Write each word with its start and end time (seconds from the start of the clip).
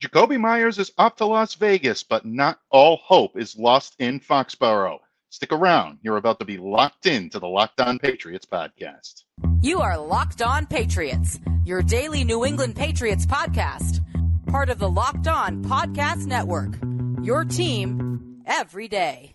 Jakobi 0.00 0.38
Meyers 0.38 0.78
is 0.78 0.92
off 0.96 1.16
to 1.16 1.26
Las 1.26 1.54
Vegas, 1.54 2.04
but 2.04 2.24
not 2.24 2.60
all 2.70 2.98
hope 2.98 3.36
is 3.36 3.58
lost 3.58 3.96
in 3.98 4.20
Foxborough. 4.20 5.00
Stick 5.30 5.52
around. 5.52 5.98
You're 6.02 6.18
about 6.18 6.38
to 6.38 6.44
be 6.44 6.56
locked 6.56 7.06
into 7.06 7.40
the 7.40 7.48
Locked 7.48 7.80
On 7.80 7.98
Patriots 7.98 8.46
podcast. 8.46 9.24
You 9.60 9.80
are 9.80 9.98
Locked 9.98 10.40
On 10.40 10.66
Patriots, 10.66 11.40
your 11.64 11.82
daily 11.82 12.22
New 12.22 12.44
England 12.44 12.76
Patriots 12.76 13.26
podcast, 13.26 14.00
part 14.46 14.70
of 14.70 14.78
the 14.78 14.88
Locked 14.88 15.26
On 15.26 15.64
Podcast 15.64 16.26
Network. 16.26 16.78
Your 17.20 17.44
team 17.44 18.40
every 18.46 18.86
day. 18.86 19.32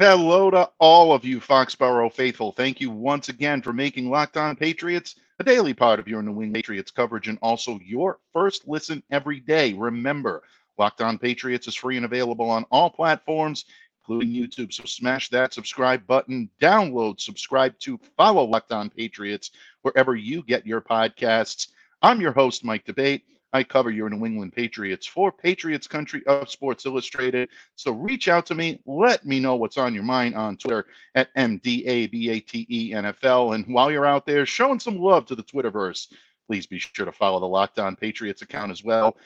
Hello 0.00 0.50
to 0.50 0.66
all 0.78 1.12
of 1.12 1.26
you 1.26 1.40
Foxborough 1.40 2.10
faithful. 2.10 2.52
Thank 2.52 2.80
you 2.80 2.90
once 2.90 3.28
again 3.28 3.60
for 3.60 3.74
making 3.74 4.08
Locked 4.08 4.38
On 4.38 4.56
Patriots 4.56 5.16
a 5.38 5.44
daily 5.44 5.74
part 5.74 6.00
of 6.00 6.08
your 6.08 6.22
New 6.22 6.30
England 6.30 6.54
Patriots 6.54 6.90
coverage 6.90 7.28
and 7.28 7.38
also 7.42 7.78
your 7.84 8.18
first 8.32 8.66
listen 8.66 9.02
every 9.10 9.40
day. 9.40 9.74
Remember, 9.74 10.42
Locked 10.78 11.02
On 11.02 11.18
Patriots 11.18 11.68
is 11.68 11.74
free 11.74 11.98
and 11.98 12.06
available 12.06 12.48
on 12.48 12.64
all 12.70 12.88
platforms, 12.88 13.66
including 14.00 14.30
YouTube. 14.30 14.72
So 14.72 14.84
smash 14.86 15.28
that 15.28 15.52
subscribe 15.52 16.06
button, 16.06 16.48
download, 16.62 17.20
subscribe 17.20 17.78
to, 17.80 18.00
follow 18.16 18.44
Locked 18.44 18.72
On 18.72 18.88
Patriots 18.88 19.50
wherever 19.82 20.16
you 20.16 20.42
get 20.44 20.66
your 20.66 20.80
podcasts. 20.80 21.68
I'm 22.00 22.22
your 22.22 22.32
host, 22.32 22.64
Mike 22.64 22.86
D'Abate. 22.86 23.20
I 23.52 23.64
cover 23.64 23.90
your 23.90 24.08
New 24.08 24.24
England 24.24 24.52
Patriots 24.52 25.06
for 25.06 25.32
Patriots 25.32 25.86
Country 25.86 26.24
of 26.26 26.48
Sports 26.48 26.86
Illustrated. 26.86 27.48
So 27.74 27.92
reach 27.92 28.28
out 28.28 28.46
to 28.46 28.54
me. 28.54 28.80
Let 28.86 29.26
me 29.26 29.40
know 29.40 29.56
what's 29.56 29.78
on 29.78 29.94
your 29.94 30.04
mind 30.04 30.36
on 30.36 30.56
Twitter 30.56 30.86
at 31.14 31.34
MDABATENFL. 31.34 33.54
And 33.54 33.66
while 33.66 33.90
you're 33.90 34.06
out 34.06 34.26
there 34.26 34.46
showing 34.46 34.78
some 34.78 34.98
love 34.98 35.26
to 35.26 35.34
the 35.34 35.42
Twitterverse, 35.42 36.12
please 36.46 36.66
be 36.66 36.78
sure 36.78 37.06
to 37.06 37.12
follow 37.12 37.40
the 37.40 37.46
Locked 37.46 37.78
On 37.78 37.96
Patriots 37.96 38.42
account 38.42 38.72
as 38.72 38.82
well 38.82 39.16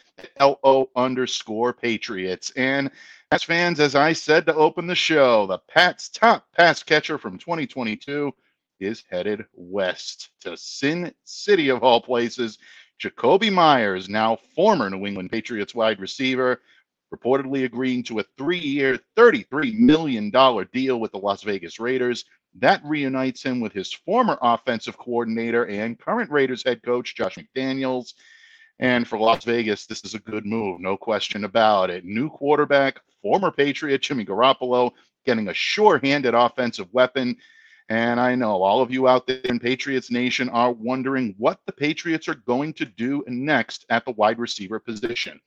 LO 0.40 0.90
underscore 0.94 1.72
Patriots. 1.72 2.52
And 2.56 2.90
as 3.30 3.42
fans, 3.42 3.80
as 3.80 3.94
I 3.94 4.12
said 4.12 4.46
to 4.46 4.54
open 4.54 4.86
the 4.86 4.94
show, 4.94 5.46
the 5.46 5.58
Pats 5.58 6.08
top 6.08 6.46
pass 6.56 6.82
catcher 6.82 7.18
from 7.18 7.38
2022 7.38 8.32
is 8.80 9.04
headed 9.10 9.44
west 9.54 10.30
to 10.40 10.56
Sin 10.56 11.12
City 11.24 11.70
of 11.70 11.82
all 11.82 12.00
places 12.00 12.58
Jakobi 13.02 13.52
Meyers, 13.52 14.08
now 14.08 14.38
former 14.54 14.88
New 14.88 15.06
England 15.06 15.30
Patriots 15.30 15.74
wide 15.74 16.00
receiver, 16.00 16.60
reportedly 17.14 17.64
agreeing 17.64 18.02
to 18.04 18.20
a 18.20 18.24
three 18.36 18.58
year, 18.58 18.98
$33 19.16 19.78
million 19.78 20.30
deal 20.30 21.00
with 21.00 21.12
the 21.12 21.18
Las 21.18 21.42
Vegas 21.42 21.78
Raiders. 21.78 22.24
That 22.56 22.80
reunites 22.84 23.42
him 23.42 23.60
with 23.60 23.72
his 23.72 23.92
former 23.92 24.38
offensive 24.40 24.96
coordinator 24.96 25.66
and 25.66 25.98
current 25.98 26.30
Raiders 26.30 26.62
head 26.64 26.82
coach, 26.82 27.16
Josh 27.16 27.36
McDaniels. 27.36 28.14
And 28.78 29.06
for 29.06 29.18
Las 29.18 29.44
Vegas, 29.44 29.86
this 29.86 30.04
is 30.04 30.14
a 30.14 30.20
good 30.20 30.46
move, 30.46 30.80
no 30.80 30.96
question 30.96 31.44
about 31.44 31.90
it. 31.90 32.04
New 32.04 32.28
quarterback, 32.28 33.00
former 33.22 33.50
Patriot 33.50 34.02
Jimmy 34.02 34.24
Garoppolo, 34.24 34.90
getting 35.24 35.48
a 35.48 35.54
sure 35.54 36.00
handed 36.02 36.34
offensive 36.34 36.92
weapon 36.92 37.36
and 37.88 38.18
I 38.18 38.34
know 38.34 38.62
all 38.62 38.80
of 38.80 38.90
you 38.90 39.08
out 39.08 39.26
there 39.26 39.40
in 39.44 39.58
Patriots 39.58 40.10
Nation 40.10 40.48
are 40.48 40.72
wondering 40.72 41.34
what 41.36 41.60
the 41.66 41.72
Patriots 41.72 42.28
are 42.28 42.34
going 42.34 42.72
to 42.74 42.84
do 42.84 43.22
next 43.26 43.84
at 43.90 44.04
the 44.04 44.12
wide 44.12 44.38
receiver 44.38 44.78
position. 44.78 45.40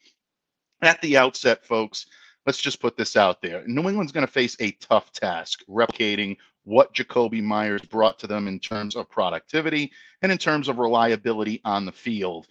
At 0.81 1.01
the 1.01 1.17
outset, 1.17 1.65
folks, 1.65 2.05
let's 2.45 2.61
just 2.61 2.79
put 2.79 2.95
this 2.95 3.17
out 3.17 3.41
there. 3.41 3.63
New 3.65 3.89
England's 3.89 4.11
going 4.11 4.25
to 4.25 4.31
face 4.31 4.55
a 4.59 4.71
tough 4.73 5.11
task 5.11 5.63
replicating 5.67 6.37
what 6.63 6.93
Jakobi 6.93 7.41
Meyers 7.41 7.81
brought 7.81 8.19
to 8.19 8.27
them 8.27 8.47
in 8.47 8.59
terms 8.59 8.95
of 8.95 9.09
productivity 9.09 9.91
and 10.21 10.31
in 10.31 10.37
terms 10.37 10.67
of 10.67 10.77
reliability 10.77 11.61
on 11.65 11.85
the 11.85 11.91
field. 11.91 12.45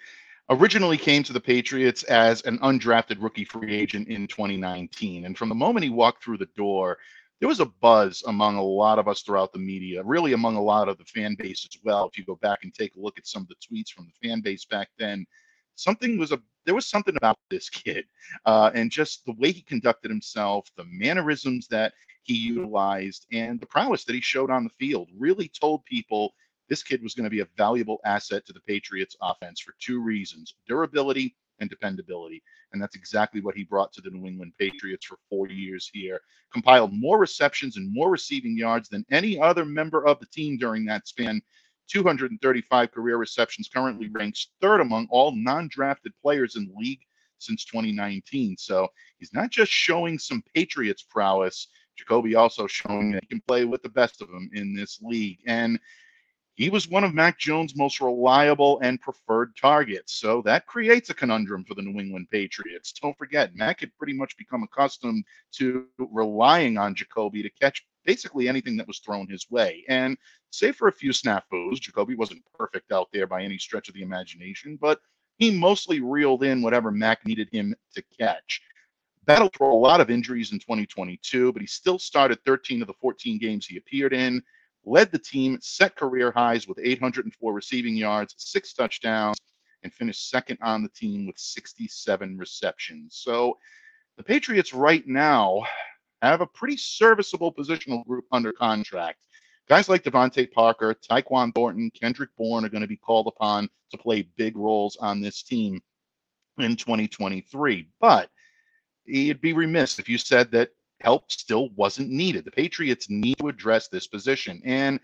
Originally 0.49 0.97
came 0.97 1.22
to 1.25 1.32
the 1.32 1.41
Patriots 1.41 2.03
as 2.05 2.41
an 2.43 2.59
undrafted 2.59 3.21
rookie 3.21 3.44
free 3.44 3.75
agent 3.75 4.09
in 4.09 4.27
2019. 4.27 5.27
And 5.27 5.37
from 5.37 5.49
the 5.49 5.55
moment 5.55 5.84
he 5.84 5.91
walked 5.91 6.25
through 6.25 6.38
the 6.38 6.49
door, 6.56 6.99
there 7.41 7.49
was 7.49 7.61
a 7.61 7.67
buzz 7.67 8.23
among 8.27 8.57
a 8.57 8.63
lot 8.63 8.99
of 8.99 9.09
us 9.09 9.23
throughout 9.23 9.53
the 9.53 9.59
media, 9.59 10.03
really 10.03 10.33
among 10.33 10.57
a 10.57 10.63
lot 10.63 10.89
of 10.89 10.97
the 10.97 11.05
fan 11.05 11.37
base 11.39 11.67
as 11.71 11.79
well. 11.85 12.07
If 12.07 12.17
you 12.17 12.25
go 12.25 12.37
back 12.37 12.61
and 12.63 12.75
take 12.75 12.97
a 12.97 13.01
look 13.01 13.19
at 13.19 13.27
some 13.27 13.43
of 13.43 13.49
the 13.49 13.57
tweets 13.57 13.91
from 13.91 14.07
the 14.07 14.29
fan 14.29 14.41
base 14.41 14.65
back 14.65 14.89
then, 14.99 15.27
something 15.75 16.19
was 16.19 16.33
a 16.33 16.41
there 16.65 16.75
was 16.75 16.89
something 16.89 17.17
about 17.17 17.39
this 17.51 17.69
kid, 17.71 18.07
uh, 18.47 18.71
and 18.75 18.91
just 18.91 19.25
the 19.27 19.35
way 19.39 19.53
he 19.53 19.63
conducted 19.63 20.11
himself, 20.11 20.69
the 20.77 20.87
mannerisms 20.87 21.69
that 21.69 21.93
he 22.23 22.35
utilized, 22.35 23.27
and 23.33 23.61
the 23.61 23.67
prowess 23.67 24.05
that 24.05 24.15
he 24.15 24.21
showed 24.21 24.51
on 24.51 24.65
the 24.65 24.71
field 24.87 25.09
really 25.17 25.49
told 25.49 25.85
people 25.85 26.35
this 26.69 26.83
kid 26.83 27.03
was 27.03 27.15
going 27.15 27.25
to 27.25 27.31
be 27.31 27.41
a 27.41 27.49
valuable 27.57 28.01
asset 28.05 28.45
to 28.47 28.53
the 28.53 28.61
Patriots 28.61 29.15
offense 29.21 29.61
for 29.61 29.75
two 29.79 30.01
reasons: 30.01 30.55
durability 30.67 31.37
and 31.61 31.71
dependability. 31.71 32.43
And 32.72 32.83
that's 32.83 32.97
exactly 32.97 33.41
what 33.41 33.55
he 33.55 33.65
brought 33.65 33.93
to 33.94 34.00
the 34.00 34.11
New 34.11 34.27
England 34.27 34.53
Patriots 34.59 35.06
for 35.06 35.19
four 35.28 35.49
years 35.49 35.91
here. 35.93 36.21
Compiled 36.53 36.93
more 36.93 37.19
receptions 37.19 37.77
and 37.77 37.93
more 37.93 38.11
receiving 38.11 38.56
yards 38.56 38.89
than 38.89 39.05
any 39.11 39.41
other 39.41 39.65
member 39.65 40.06
of 40.06 40.21
the 40.21 40.27
team 40.27 40.56
during 40.56 40.84
that 40.87 41.09
span. 41.09 41.41
235 41.89 42.91
career 42.91 43.17
receptions, 43.17 43.69
currently 43.72 44.09
ranks 44.09 44.49
third 44.61 44.81
among 44.81 45.06
all 45.11 45.33
non 45.34 45.69
drafted 45.69 46.12
players 46.21 46.56
in 46.56 46.67
the 46.67 46.75
league 46.77 47.00
since 47.39 47.65
2019. 47.65 48.56
So 48.59 48.88
he's 49.19 49.33
not 49.33 49.50
just 49.50 49.71
showing 49.71 50.19
some 50.19 50.43
Patriots 50.55 51.03
prowess. 51.03 51.69
Jakobi 51.99 52.37
also 52.37 52.67
showing 52.67 53.12
that 53.12 53.23
he 53.23 53.28
can 53.28 53.43
play 53.47 53.65
with 53.65 53.83
the 53.83 53.88
best 53.88 54.21
of 54.21 54.28
them 54.28 54.50
in 54.53 54.75
this 54.75 55.00
league. 55.00 55.38
And 55.47 55.78
he 56.56 56.71
was 56.71 56.89
one 56.89 57.05
of 57.05 57.12
Mac 57.12 57.39
Jones' 57.39 57.77
most 57.77 58.00
reliable 58.00 58.81
and 58.81 59.00
preferred 59.00 59.55
targets. 59.56 60.15
So 60.15 60.41
that 60.43 60.67
creates 60.67 61.11
a 61.11 61.15
conundrum 61.15 61.65
for 61.65 61.75
the 61.75 61.83
New 61.83 62.00
England 62.00 62.28
Patriots. 62.31 62.93
Don't 62.93 63.17
forget, 63.19 63.55
Mac 63.55 63.81
had 63.81 63.97
pretty 63.99 64.15
much 64.15 64.39
become 64.39 64.62
accustomed 64.62 65.25
to 65.53 65.87
relying 65.99 66.78
on 66.78 66.94
Jakobi 66.94 67.43
to 67.43 67.50
catch 67.50 67.87
basically 68.06 68.49
anything 68.49 68.77
that 68.78 68.87
was 68.87 69.00
thrown 69.00 69.28
his 69.28 69.50
way. 69.50 69.84
And 69.89 70.17
save 70.50 70.77
for 70.77 70.89
a 70.89 70.93
few 70.93 71.11
snafus, 71.11 71.78
Jakobi 71.78 72.17
wasn't 72.17 72.43
perfect 72.59 72.91
out 72.91 73.09
there 73.12 73.27
by 73.27 73.43
any 73.43 73.59
stretch 73.59 73.88
of 73.88 73.94
the 73.94 74.03
imagination, 74.03 74.78
but 74.81 75.00
he 75.37 75.50
mostly 75.50 76.00
reeled 76.00 76.43
in 76.43 76.62
whatever 76.62 76.91
Mac 76.91 77.27
needed 77.27 77.50
him 77.53 77.75
to 77.94 78.03
catch. 78.19 78.62
Battled 79.27 79.53
through 79.53 79.75
a 79.75 79.75
lot 79.75 80.00
of 80.00 80.09
injuries 80.09 80.53
in 80.53 80.59
2022, 80.61 81.53
but 81.53 81.61
he 81.61 81.67
still 81.67 81.99
started 81.99 82.38
13 82.47 82.81
of 82.81 82.87
the 82.87 82.94
14 82.94 83.38
games 83.38 83.67
he 83.67 83.77
appeared 83.77 84.15
in 84.15 84.43
led 84.87 85.11
the 85.11 85.19
team, 85.19 85.59
set 85.61 85.97
career 85.97 86.31
highs 86.31 86.67
with 86.67 86.79
804 86.81 87.53
receiving 87.53 87.97
yards, 87.97 88.35
six 88.39 88.73
touchdowns, 88.73 89.37
and 89.83 89.93
finished 89.93 90.31
second 90.31 90.59
on 90.63 90.83
the 90.83 90.89
team 90.89 91.27
with 91.27 91.39
67 91.39 92.39
receptions. 92.39 93.19
So 93.23 93.59
the 94.17 94.23
Patriots 94.23 94.73
right 94.73 95.07
now 95.07 95.63
have 96.23 96.41
a 96.41 96.47
pretty 96.47 96.77
serviceable 96.77 97.53
positional 97.53 98.07
group 98.07 98.25
under 98.33 98.53
contract. 98.53 99.19
Guys 99.69 99.89
like 99.89 100.05
DeVante 100.05 100.51
Parker, 100.53 100.95
Tyquan 100.95 101.53
Thornton, 101.55 101.91
Kendrick 101.91 102.31
Bourne 102.39 102.65
are 102.65 102.69
going 102.69 102.83
to 102.83 102.87
be 102.87 102.97
called 102.97 103.27
upon 103.27 103.69
to 103.91 103.99
play 103.99 104.23
big 104.37 104.57
roles 104.57 104.97
on 104.97 105.21
this 105.21 105.43
team 105.43 105.81
in 106.59 106.77
2023. 106.77 107.89
But 108.01 108.31
you'd 109.05 109.41
be 109.41 109.53
remiss 109.53 109.99
if 109.99 110.09
you 110.09 110.19
said 110.19 110.53
that 110.53 110.71
help 111.01 111.31
still 111.31 111.71
wasn't 111.71 112.11
needed. 112.11 112.45
The 112.45 112.51
Patriots 112.51 113.11
need 113.11 113.39
to 113.39 113.49
address 113.49 113.89
this 113.89 114.07
position. 114.07 114.61
And 114.65 115.01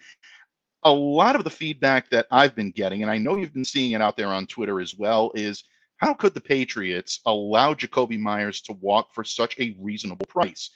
a 0.84 0.92
lot 0.92 1.36
of 1.36 1.44
the 1.44 1.50
feedback 1.50 2.10
that 2.10 2.26
I've 2.30 2.54
been 2.54 2.70
getting, 2.70 3.02
and 3.02 3.10
I 3.10 3.18
know 3.18 3.36
you've 3.36 3.54
been 3.54 3.64
seeing 3.64 3.92
it 3.92 4.02
out 4.02 4.16
there 4.16 4.28
on 4.28 4.46
Twitter 4.46 4.80
as 4.80 4.96
well, 4.96 5.30
is 5.34 5.64
how 5.98 6.14
could 6.14 6.34
the 6.34 6.40
Patriots 6.40 7.20
allow 7.26 7.74
Jakobi 7.74 8.18
Meyers 8.18 8.60
to 8.62 8.72
walk 8.74 9.14
for 9.14 9.22
such 9.22 9.58
a 9.60 9.76
reasonable 9.78 10.26
price? 10.26 10.70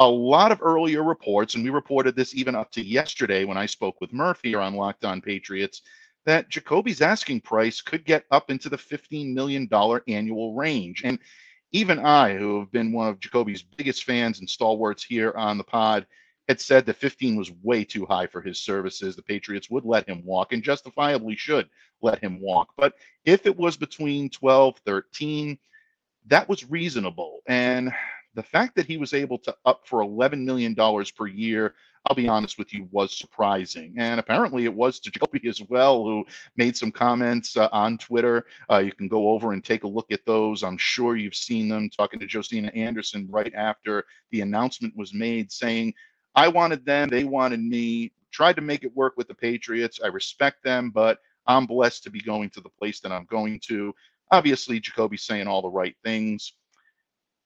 A 0.00 0.08
lot 0.08 0.50
of 0.50 0.60
earlier 0.62 1.04
reports, 1.04 1.54
and 1.54 1.62
we 1.62 1.70
reported 1.70 2.16
this 2.16 2.34
even 2.34 2.56
up 2.56 2.72
to 2.72 2.84
yesterday 2.84 3.44
when 3.44 3.56
I 3.56 3.66
spoke 3.66 4.00
with 4.00 4.12
Murphy 4.12 4.48
here 4.48 4.60
on 4.60 4.74
Locked 4.74 5.04
On 5.04 5.20
Patriots, 5.20 5.82
that 6.24 6.50
Jakobi's 6.50 7.00
asking 7.00 7.42
price 7.42 7.80
could 7.80 8.04
get 8.04 8.24
up 8.32 8.50
into 8.50 8.68
the 8.68 8.76
$15 8.76 9.32
million 9.32 9.68
annual 10.08 10.54
range. 10.54 11.02
And 11.04 11.18
even 11.72 11.98
I, 11.98 12.36
who 12.36 12.60
have 12.60 12.70
been 12.70 12.92
one 12.92 13.08
of 13.08 13.20
Jakobi's 13.20 13.62
biggest 13.62 14.04
fans 14.04 14.40
and 14.40 14.48
stalwarts 14.48 15.02
here 15.02 15.32
on 15.36 15.58
the 15.58 15.64
pod, 15.64 16.06
had 16.48 16.60
said 16.60 16.84
that 16.86 16.96
15 16.96 17.36
was 17.36 17.52
way 17.62 17.84
too 17.84 18.04
high 18.04 18.26
for 18.26 18.42
his 18.42 18.60
services. 18.60 19.16
The 19.16 19.22
Patriots 19.22 19.70
would 19.70 19.84
let 19.84 20.08
him 20.08 20.24
walk 20.24 20.52
and 20.52 20.62
justifiably 20.62 21.36
should 21.36 21.68
let 22.02 22.18
him 22.18 22.40
walk. 22.40 22.72
But 22.76 22.94
if 23.24 23.46
it 23.46 23.56
was 23.56 23.76
between 23.76 24.28
12, 24.28 24.78
13, 24.84 25.58
that 26.26 26.48
was 26.48 26.68
reasonable. 26.68 27.40
And 27.46 27.92
the 28.34 28.42
fact 28.42 28.74
that 28.76 28.86
he 28.86 28.96
was 28.96 29.14
able 29.14 29.38
to 29.38 29.54
up 29.64 29.82
for 29.86 30.00
$11 30.00 30.44
million 30.44 30.74
per 30.74 31.26
year 31.26 31.74
I'll 32.06 32.16
be 32.16 32.28
honest 32.28 32.58
with 32.58 32.74
you, 32.74 32.88
was 32.90 33.16
surprising. 33.16 33.94
And 33.96 34.18
apparently 34.18 34.64
it 34.64 34.74
was 34.74 34.98
to 35.00 35.10
Jakobi 35.12 35.46
as 35.46 35.62
well, 35.62 36.04
who 36.04 36.24
made 36.56 36.76
some 36.76 36.90
comments 36.90 37.56
uh, 37.56 37.68
on 37.72 37.98
Twitter. 37.98 38.46
Uh, 38.70 38.78
you 38.78 38.92
can 38.92 39.08
go 39.08 39.30
over 39.30 39.52
and 39.52 39.64
take 39.64 39.84
a 39.84 39.88
look 39.88 40.10
at 40.10 40.26
those. 40.26 40.62
I'm 40.62 40.78
sure 40.78 41.16
you've 41.16 41.34
seen 41.34 41.68
them 41.68 41.88
talking 41.88 42.18
to 42.20 42.26
Josina 42.26 42.68
Anderson 42.74 43.28
right 43.30 43.52
after 43.54 44.04
the 44.30 44.40
announcement 44.40 44.96
was 44.96 45.14
made 45.14 45.52
saying, 45.52 45.94
I 46.34 46.48
wanted 46.48 46.84
them, 46.84 47.08
they 47.08 47.24
wanted 47.24 47.60
me, 47.60 48.12
tried 48.32 48.56
to 48.56 48.62
make 48.62 48.84
it 48.84 48.96
work 48.96 49.14
with 49.16 49.28
the 49.28 49.34
Patriots. 49.34 50.00
I 50.02 50.08
respect 50.08 50.64
them, 50.64 50.90
but 50.90 51.18
I'm 51.46 51.66
blessed 51.66 52.04
to 52.04 52.10
be 52.10 52.20
going 52.20 52.50
to 52.50 52.60
the 52.60 52.70
place 52.70 53.00
that 53.00 53.12
I'm 53.12 53.26
going 53.26 53.60
to. 53.68 53.94
Obviously, 54.30 54.80
Jakobi's 54.80 55.24
saying 55.24 55.46
all 55.46 55.60
the 55.62 55.68
right 55.68 55.94
things 56.02 56.54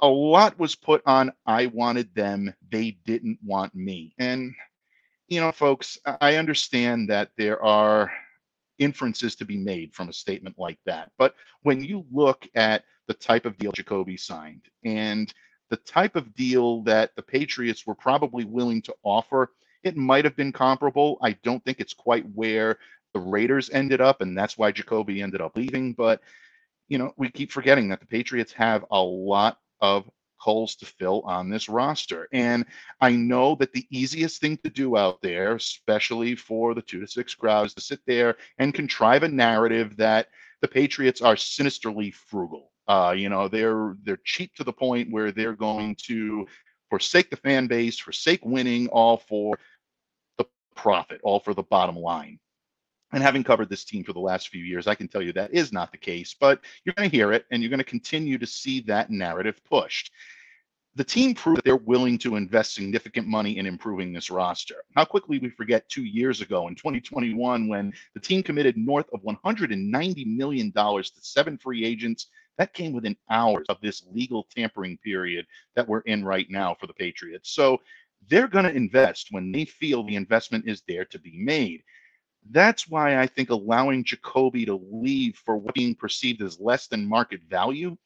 a 0.01 0.09
lot 0.09 0.59
was 0.59 0.75
put 0.75 1.03
on 1.07 1.33
I 1.47 1.67
wanted 1.67 2.15
them, 2.15 2.53
they 2.71 2.99
didn't 3.05 3.39
want 3.43 3.75
me. 3.75 4.15
And, 4.19 4.55
you 5.29 5.41
know, 5.41 5.53
folks, 5.53 5.99
I 6.21 6.37
understand 6.37 7.09
that 7.11 7.31
there 7.37 7.63
are 7.63 8.13
inferences 8.79 9.37
to 9.37 9.45
be 9.45 9.57
made 9.57 9.95
from 9.95 10.09
a 10.09 10.13
statement 10.13 10.57
like 10.59 10.79
that. 10.85 11.11
But 11.19 11.35
when 11.63 11.83
you 11.83 12.05
look 12.13 12.47
at 12.55 12.85
the 13.09 13.15
type 13.15 13.47
of 13.47 13.57
deal 13.57 13.73
Jakobi 13.73 14.19
signed 14.21 14.63
and 14.85 15.33
the 15.71 15.77
type 15.79 16.15
of 16.15 16.35
deal 16.35 16.83
that 16.83 17.17
the 17.17 17.23
Patriots 17.23 17.87
were 17.87 17.95
probably 17.95 18.45
willing 18.45 18.83
to 18.83 18.95
offer, 19.03 19.53
it 19.83 19.97
might 19.97 20.25
have 20.25 20.37
been 20.37 20.53
comparable. 20.53 21.19
I 21.23 21.33
don't 21.43 21.65
think 21.65 21.81
it's 21.81 21.95
quite 21.95 22.25
where 22.35 22.79
the 23.15 23.21
Raiders 23.21 23.71
ended 23.71 24.01
up, 24.01 24.21
and 24.21 24.37
that's 24.37 24.59
why 24.59 24.73
Jakobi 24.73 25.23
ended 25.23 25.41
up 25.41 25.57
leaving. 25.57 25.95
But, 25.95 26.21
you 26.89 26.99
know, 26.99 27.15
we 27.17 27.31
keep 27.31 27.51
forgetting 27.51 27.89
that 27.89 28.01
the 28.01 28.07
Patriots 28.07 28.53
have 28.53 28.85
a 28.91 29.01
lot 29.01 29.59
of 29.81 30.09
holes 30.39 30.77
to 30.77 30.87
fill 30.87 31.23
on 31.23 31.51
this 31.51 31.69
roster. 31.69 32.29
And 32.33 32.65
I 33.01 33.11
know 33.13 33.57
that 33.57 33.73
the 33.73 33.87
easiest 33.91 34.41
thing 34.41 34.59
to 34.59 34.71
do 34.71 34.97
out 34.97 35.21
there, 35.23 35.57
especially 35.57 36.37
for 36.37 36.75
the 36.75 36.83
two 36.83 37.01
to 37.01 37.07
six 37.07 37.35
crowd, 37.35 37.67
is 37.67 37.75
to 37.75 37.81
sit 37.81 38.01
there 38.07 38.37
and 38.59 38.75
contrive 38.75 39.23
a 39.23 39.29
narrative 39.29 39.97
that 39.97 40.29
the 40.63 40.69
Patriots 40.69 41.21
are 41.21 41.37
sinisterly 41.37 42.11
frugal. 42.11 42.71
Uh, 42.89 43.15
you 43.17 43.29
know, 43.29 43.49
they're 43.49 43.97
they're 44.05 44.21
cheap 44.25 44.55
to 44.55 44.65
the 44.65 44.73
point 44.73 45.11
where 45.11 45.33
they're 45.33 45.57
going 45.57 45.97
to 46.07 46.47
forsake 46.91 47.31
the 47.31 47.37
fan 47.37 47.67
base, 47.67 47.99
forsake 47.99 48.45
winning, 48.45 48.87
all 48.89 49.17
for 49.17 49.59
the 50.39 50.47
profit, 50.77 51.21
all 51.25 51.41
for 51.41 51.55
the 51.55 51.63
bottom 51.65 51.97
line. 51.97 52.39
And 53.13 53.23
having 53.23 53.45
covered 53.45 53.69
this 53.69 53.85
team 53.85 54.03
for 54.03 54.13
the 54.13 54.21
last 54.21 54.49
few 54.49 54.65
years, 54.65 54.87
I 54.87 54.95
can 54.95 55.09
tell 55.09 55.23
you 55.23 55.33
that 55.35 55.55
is 55.55 55.73
not 55.73 55.93
the 55.93 55.99
case, 55.99 56.35
but 56.39 56.61
you're 56.85 56.95
going 56.95 57.09
to 57.09 57.17
hear 57.17 57.33
it 57.33 57.47
and 57.51 57.63
you're 57.63 57.71
going 57.71 57.79
to 57.79 57.85
continue 57.85 58.37
to 58.39 58.47
see 58.47 58.81
that 58.83 59.11
narrative 59.11 59.61
pushed. 59.65 60.11
The 60.97 61.05
team 61.05 61.35
proved 61.35 61.59
that 61.59 61.65
they're 61.65 61.77
willing 61.77 62.17
to 62.19 62.37
invest 62.37 62.75
significant 62.75 63.29
money 63.29 63.59
in 63.59 63.67
improving 63.67 64.13
this 64.13 64.31
roster. 64.31 64.77
How 64.97 65.05
quickly 65.05 65.39
we 65.39 65.51
forget 65.51 65.89
two 65.91 66.05
years 66.05 66.41
ago 66.41 66.69
in 66.69 66.75
2021 66.75 67.69
when 67.69 67.93
the 68.15 68.21
team 68.21 68.43
committed 68.43 68.79
north 68.79 69.07
of 69.13 69.23
$190 69.23 70.27
million 70.27 70.73
to 70.73 71.05
seven 71.21 71.59
free 71.59 71.85
agents. 71.85 72.29
That 72.57 72.73
came 72.73 72.95
within 72.95 73.15
hours 73.31 73.67
of 73.69 73.77
this 73.83 74.05
legal 74.11 74.49
tampering 74.57 74.97
period 75.05 75.47
that 75.75 75.87
we're 75.87 76.01
in 76.01 76.25
right 76.25 76.47
now 76.49 76.75
for 76.81 76.87
the 76.87 76.95
Patriots. 76.95 77.51
So 77.51 77.83
they're 78.29 78.49
going 78.49 78.65
to 78.65 78.75
invest 78.75 79.29
when 79.31 79.53
they 79.53 79.67
feel 79.67 80.03
the 80.03 80.17
investment 80.17 80.67
is 80.67 80.83
there 80.89 81.05
to 81.05 81.19
be 81.19 81.37
made. 81.37 81.83
That's 82.51 82.89
why 82.89 83.19
I 83.19 83.27
think 83.27 83.51
allowing 83.51 84.05
Jakobi 84.05 84.67
to 84.67 84.81
leave 84.91 85.37
for 85.37 85.57
what 85.57 85.75
being 85.75 85.95
perceived 85.95 86.43
as 86.43 86.61
less 86.61 86.87
than 86.87 87.09
market 87.09 87.41
value, 87.49 87.97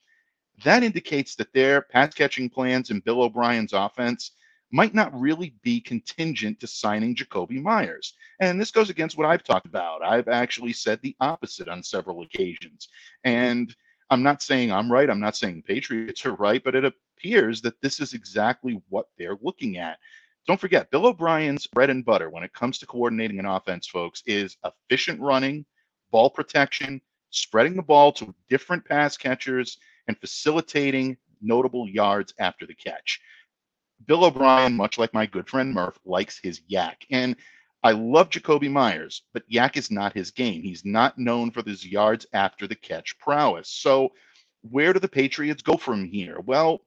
that 0.64 0.82
indicates 0.82 1.34
that 1.36 1.52
their 1.52 1.82
pass 1.82 2.14
catching 2.14 2.50
plans 2.50 2.90
and 2.90 3.04
Bill 3.04 3.22
O'Brien's 3.22 3.72
offense 3.72 4.32
might 4.72 4.94
not 4.94 5.18
really 5.18 5.54
be 5.62 5.80
contingent 5.80 6.60
to 6.60 6.66
signing 6.66 7.14
Jakobi 7.14 7.60
Meyers. 7.60 8.14
And 8.40 8.60
this 8.60 8.70
goes 8.70 8.88
against 8.88 9.18
what 9.18 9.26
I've 9.26 9.42
talked 9.42 9.66
about. 9.66 10.04
I've 10.04 10.28
actually 10.28 10.72
said 10.72 11.00
the 11.02 11.16
opposite 11.20 11.68
on 11.68 11.82
several 11.82 12.22
occasions. 12.22 12.88
And 13.24 13.74
I'm 14.10 14.22
not 14.22 14.42
saying 14.42 14.70
I'm 14.70 14.90
right. 14.90 15.10
I'm 15.10 15.20
not 15.20 15.36
saying 15.36 15.64
Patriots 15.66 16.24
are 16.24 16.34
right, 16.34 16.62
but 16.62 16.74
it 16.74 16.84
appears 16.84 17.60
that 17.62 17.80
this 17.80 18.00
is 18.00 18.12
exactly 18.12 18.80
what 18.88 19.06
they're 19.18 19.38
looking 19.42 19.76
at. 19.78 19.98
Don't 20.46 20.60
forget, 20.60 20.90
Bill 20.90 21.06
O'Brien's 21.06 21.66
bread 21.66 21.90
and 21.90 22.04
butter 22.04 22.30
when 22.30 22.42
it 22.42 22.52
comes 22.52 22.78
to 22.78 22.86
coordinating 22.86 23.38
an 23.38 23.46
offense, 23.46 23.86
folks, 23.86 24.22
is 24.26 24.56
efficient 24.64 25.20
running, 25.20 25.64
ball 26.10 26.30
protection, 26.30 27.00
spreading 27.30 27.76
the 27.76 27.82
ball 27.82 28.12
to 28.12 28.34
different 28.48 28.84
pass 28.84 29.16
catchers, 29.16 29.78
and 30.08 30.18
facilitating 30.18 31.16
notable 31.40 31.88
yards 31.88 32.34
after 32.38 32.66
the 32.66 32.74
catch. 32.74 33.20
Bill 34.06 34.24
O'Brien, 34.24 34.74
much 34.74 34.98
like 34.98 35.14
my 35.14 35.26
good 35.26 35.48
friend 35.48 35.72
Murph, 35.72 35.98
likes 36.04 36.40
his 36.42 36.62
YAC. 36.70 36.94
And 37.10 37.36
I 37.82 37.92
love 37.92 38.30
Jakobi 38.30 38.70
Meyers, 38.70 39.22
but 39.32 39.48
YAC 39.48 39.76
is 39.76 39.90
not 39.90 40.14
his 40.14 40.30
game. 40.30 40.62
He's 40.62 40.84
not 40.84 41.18
known 41.18 41.50
for 41.50 41.62
his 41.62 41.86
yards 41.86 42.26
after 42.32 42.66
the 42.66 42.74
catch 42.74 43.18
prowess. 43.18 43.68
So, 43.68 44.12
where 44.62 44.92
do 44.92 44.98
the 45.00 45.08
Patriots 45.08 45.62
go 45.62 45.76
from 45.76 46.04
here? 46.04 46.40
Well, 46.40 46.82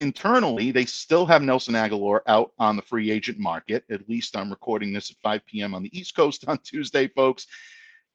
internally, 0.00 0.70
they 0.70 0.84
still 0.84 1.26
have 1.26 1.42
Nelson 1.42 1.74
Agholor 1.74 2.20
out 2.26 2.52
on 2.58 2.76
the 2.76 2.82
free 2.82 3.10
agent 3.10 3.38
market. 3.38 3.84
At 3.90 4.08
least 4.08 4.36
I'm 4.36 4.50
recording 4.50 4.92
this 4.92 5.10
at 5.10 5.16
5 5.22 5.46
p.m. 5.46 5.74
on 5.74 5.82
the 5.82 5.98
East 5.98 6.14
Coast 6.14 6.44
on 6.48 6.58
Tuesday, 6.58 7.08
folks. 7.08 7.46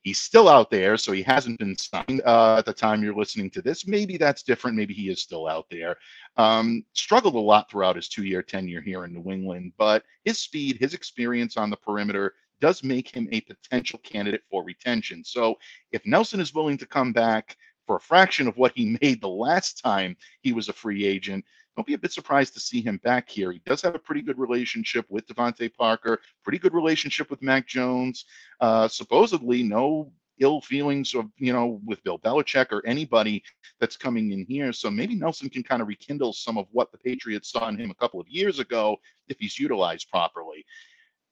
He's 0.03 0.19
still 0.19 0.49
out 0.49 0.71
there, 0.71 0.97
so 0.97 1.11
he 1.11 1.21
hasn't 1.21 1.59
been 1.59 1.77
signed 1.77 2.23
uh, 2.25 2.55
at 2.57 2.65
the 2.65 2.73
time 2.73 3.03
you're 3.03 3.15
listening 3.15 3.51
to 3.51 3.61
this. 3.61 3.85
Maybe 3.85 4.17
that's 4.17 4.41
different. 4.41 4.75
Maybe 4.75 4.95
he 4.95 5.09
is 5.09 5.21
still 5.21 5.47
out 5.47 5.67
there. 5.69 5.95
Um, 6.37 6.83
struggled 6.93 7.35
a 7.35 7.39
lot 7.39 7.69
throughout 7.69 7.97
his 7.97 8.09
two 8.09 8.23
year 8.23 8.41
tenure 8.41 8.81
here 8.81 9.05
in 9.05 9.13
New 9.13 9.31
England, 9.31 9.73
but 9.77 10.03
his 10.25 10.39
speed, 10.39 10.77
his 10.79 10.95
experience 10.95 11.55
on 11.55 11.69
the 11.69 11.77
perimeter 11.77 12.33
does 12.61 12.83
make 12.83 13.09
him 13.09 13.27
a 13.31 13.41
potential 13.41 13.99
candidate 13.99 14.41
for 14.49 14.63
retention. 14.63 15.23
So 15.23 15.55
if 15.91 16.05
Nelson 16.05 16.39
is 16.39 16.53
willing 16.53 16.77
to 16.79 16.85
come 16.87 17.13
back 17.13 17.55
for 17.85 17.97
a 17.97 18.01
fraction 18.01 18.47
of 18.47 18.57
what 18.57 18.71
he 18.75 18.97
made 19.01 19.21
the 19.21 19.27
last 19.27 19.83
time 19.83 20.15
he 20.41 20.53
was 20.53 20.69
a 20.69 20.73
free 20.73 21.05
agent, 21.05 21.45
don't 21.75 21.87
be 21.87 21.93
a 21.93 21.97
bit 21.97 22.11
surprised 22.11 22.53
to 22.53 22.59
see 22.59 22.81
him 22.81 22.97
back 22.97 23.29
here. 23.29 23.51
He 23.51 23.61
does 23.65 23.81
have 23.81 23.95
a 23.95 23.99
pretty 23.99 24.21
good 24.21 24.37
relationship 24.37 25.05
with 25.09 25.25
DeVante 25.27 25.73
Parker, 25.73 26.19
pretty 26.43 26.59
good 26.59 26.73
relationship 26.73 27.29
with 27.29 27.41
Mac 27.41 27.67
Jones. 27.67 28.25
Uh, 28.59 28.87
supposedly, 28.87 29.63
no 29.63 30.11
ill 30.39 30.59
feelings 30.59 31.13
of 31.13 31.29
you 31.37 31.53
know 31.53 31.79
with 31.85 32.03
Bill 32.03 32.19
Belichick 32.19 32.71
or 32.71 32.85
anybody 32.85 33.43
that's 33.79 33.95
coming 33.95 34.31
in 34.31 34.45
here. 34.45 34.73
So 34.73 34.91
maybe 34.91 35.15
Nelson 35.15 35.49
can 35.49 35.63
kind 35.63 35.81
of 35.81 35.87
rekindle 35.87 36.33
some 36.33 36.57
of 36.57 36.67
what 36.71 36.91
the 36.91 36.97
Patriots 36.97 37.51
saw 37.51 37.69
in 37.69 37.77
him 37.77 37.91
a 37.91 37.95
couple 37.95 38.19
of 38.19 38.27
years 38.27 38.59
ago 38.59 38.97
if 39.29 39.37
he's 39.39 39.57
utilized 39.57 40.09
properly. 40.09 40.65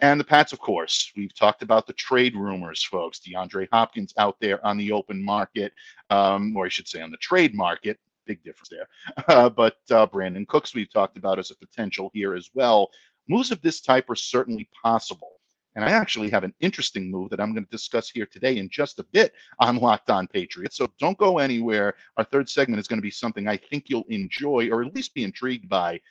And 0.01 0.18
the 0.18 0.24
Pats, 0.24 0.53
of 0.53 0.59
course, 0.59 1.12
we've 1.18 1.36
talked 1.36 1.62
about 1.62 1.86
the 1.86 1.94
trade 1.94 2.33
rumors, 2.33 2.81
folks. 2.81 3.19
DeAndre 3.19 3.68
Hopkins 3.69 4.13
out 4.18 4.38
there 4.39 4.65
on 4.65 4.77
the 4.77 4.93
open 4.93 5.22
market, 5.22 5.74
um, 6.10 6.55
or 6.55 6.67
I 6.67 6.69
should 6.69 6.88
say 6.88 7.01
on 7.01 7.12
the 7.12 7.17
trade 7.17 7.53
market 7.53 8.00
big 8.29 8.43
difference 8.43 8.69
there. 8.69 8.88
Uh, 9.27 9.50
but 9.50 9.77
uh, 9.91 10.07
Brandin 10.07 10.48
Cooks, 10.48 10.74
we've 10.74 10.91
talked 10.91 11.17
about 11.17 11.39
as 11.39 11.51
a 11.51 11.55
potential 11.55 12.09
here 12.13 12.33
as 12.36 12.50
well. 12.53 12.89
Moves 13.27 13.51
of 13.51 13.62
this 13.62 13.79
type 13.79 14.09
are 14.09 14.15
certainly 14.15 14.67
possible. 14.83 15.39
And 15.75 15.86
I 15.86 15.91
actually 15.91 16.29
have 16.31 16.43
an 16.43 16.53
interesting 16.59 17.12
move 17.12 17.29
that 17.29 17.39
I'm 17.39 17.53
going 17.53 17.65
to 17.65 17.71
discuss 17.71 18.09
here 18.09 18.25
today 18.25 18.57
in 18.57 18.69
just 18.69 19.00
a 19.00 19.05
bit 19.12 19.33
on 19.59 19.77
Locked 19.77 20.09
On 20.09 20.27
Patriots. 20.27 20.77
So 20.77 20.91
don't 21.00 21.17
go 21.17 21.38
anywhere. 21.38 21.95
Our 22.17 22.24
third 22.24 22.50
segment 22.50 22.79
is 22.79 22.88
going 22.88 22.98
to 22.98 23.09
be 23.09 23.12
something 23.12 23.48
I 23.48 23.57
think 23.57 23.86
you'll 23.88 24.05
enjoy 24.09 24.69
or 24.71 24.83
at 24.83 24.95
least 24.95 25.13
be 25.13 25.24
intrigued 25.24 25.69
by. 25.69 26.01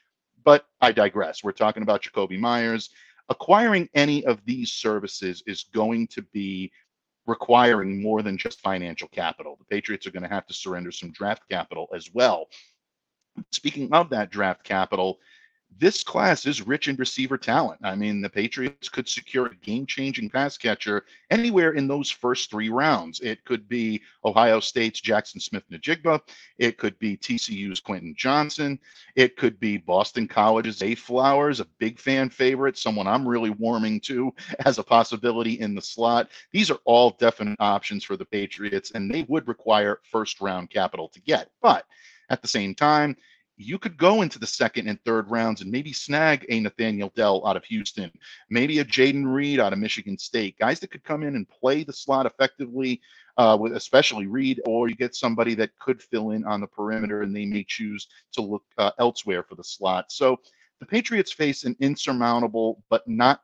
But 0.44 0.66
I 0.80 0.92
digress. 0.92 1.42
We're 1.42 1.52
talking 1.52 1.82
about 1.82 2.02
Jakobi 2.02 2.38
Meyers. 2.38 2.90
Acquiring 3.30 3.88
any 3.94 4.24
of 4.24 4.42
these 4.44 4.72
services 4.72 5.42
is 5.46 5.64
going 5.64 6.06
to 6.08 6.22
be 6.22 6.70
requiring 7.28 8.02
more 8.02 8.22
than 8.22 8.38
just 8.38 8.60
financial 8.60 9.06
capital. 9.08 9.56
The 9.58 9.66
Patriots 9.66 10.06
are 10.06 10.10
going 10.10 10.22
to 10.24 10.28
have 10.28 10.46
to 10.46 10.54
surrender 10.54 10.90
some 10.90 11.12
draft 11.12 11.42
capital 11.48 11.86
as 11.94 12.10
well. 12.12 12.48
Speaking 13.52 13.92
of 13.92 14.10
that 14.10 14.30
draft 14.30 14.64
capital, 14.64 15.18
this 15.76 16.02
class 16.02 16.44
is 16.46 16.66
rich 16.66 16.88
in 16.88 16.96
receiver 16.96 17.38
talent. 17.38 17.80
I 17.84 17.94
mean, 17.94 18.20
the 18.20 18.28
Patriots 18.28 18.88
could 18.88 19.08
secure 19.08 19.46
a 19.46 19.54
game 19.56 19.86
changing 19.86 20.30
pass 20.30 20.56
catcher 20.56 21.04
anywhere 21.30 21.72
in 21.72 21.86
those 21.86 22.10
first 22.10 22.50
three 22.50 22.68
rounds. 22.68 23.20
It 23.20 23.44
could 23.44 23.68
be 23.68 24.02
Ohio 24.24 24.60
State's 24.60 25.00
Jackson 25.00 25.40
Smith-Njigba. 25.40 26.20
It 26.58 26.78
could 26.78 26.98
be 26.98 27.16
TCU's 27.16 27.80
Quentin 27.80 28.14
Johnston. 28.16 28.78
It 29.14 29.36
could 29.36 29.60
be 29.60 29.76
Boston 29.76 30.26
College's 30.26 30.78
Zay 30.78 30.94
Flowers, 30.94 31.60
a 31.60 31.66
big 31.78 32.00
fan 32.00 32.28
favorite, 32.30 32.76
someone 32.76 33.06
I'm 33.06 33.28
really 33.28 33.50
warming 33.50 34.00
to 34.00 34.34
as 34.64 34.78
a 34.78 34.84
possibility 34.84 35.60
in 35.60 35.74
the 35.74 35.82
slot. 35.82 36.30
These 36.50 36.70
are 36.70 36.80
all 36.84 37.10
definite 37.18 37.56
options 37.60 38.02
for 38.02 38.16
the 38.16 38.24
Patriots, 38.24 38.90
and 38.92 39.10
they 39.10 39.24
would 39.28 39.46
require 39.46 40.00
first 40.10 40.40
round 40.40 40.70
capital 40.70 41.08
to 41.10 41.20
get. 41.20 41.50
But 41.62 41.84
at 42.30 42.42
the 42.42 42.48
same 42.48 42.74
time, 42.74 43.16
you 43.58 43.78
could 43.78 43.96
go 43.96 44.22
into 44.22 44.38
the 44.38 44.46
second 44.46 44.88
and 44.88 45.02
third 45.04 45.28
rounds 45.30 45.60
and 45.60 45.70
maybe 45.70 45.92
snag 45.92 46.46
a 46.48 46.60
Nathaniel 46.60 47.12
Dell 47.16 47.44
out 47.46 47.56
of 47.56 47.64
Houston, 47.64 48.10
maybe 48.48 48.78
a 48.78 48.84
Jayden 48.84 49.26
Reed 49.26 49.58
out 49.58 49.72
of 49.72 49.80
Michigan 49.80 50.16
State, 50.16 50.56
guys 50.58 50.78
that 50.80 50.90
could 50.90 51.02
come 51.02 51.24
in 51.24 51.34
and 51.34 51.48
play 51.48 51.82
the 51.82 51.92
slot 51.92 52.24
effectively, 52.24 53.00
uh, 53.36 53.56
with 53.60 53.74
especially 53.74 54.26
Reed, 54.26 54.60
or 54.64 54.88
you 54.88 54.94
get 54.94 55.14
somebody 55.14 55.54
that 55.56 55.76
could 55.78 56.00
fill 56.00 56.30
in 56.30 56.44
on 56.44 56.60
the 56.60 56.66
perimeter 56.68 57.22
and 57.22 57.34
they 57.34 57.46
may 57.46 57.64
choose 57.64 58.06
to 58.32 58.42
look 58.42 58.62
uh, 58.78 58.92
elsewhere 58.98 59.42
for 59.42 59.56
the 59.56 59.64
slot. 59.64 60.12
So 60.12 60.38
the 60.78 60.86
Patriots 60.86 61.32
face 61.32 61.64
an 61.64 61.76
insurmountable 61.80 62.82
but 62.88 63.06
not 63.08 63.42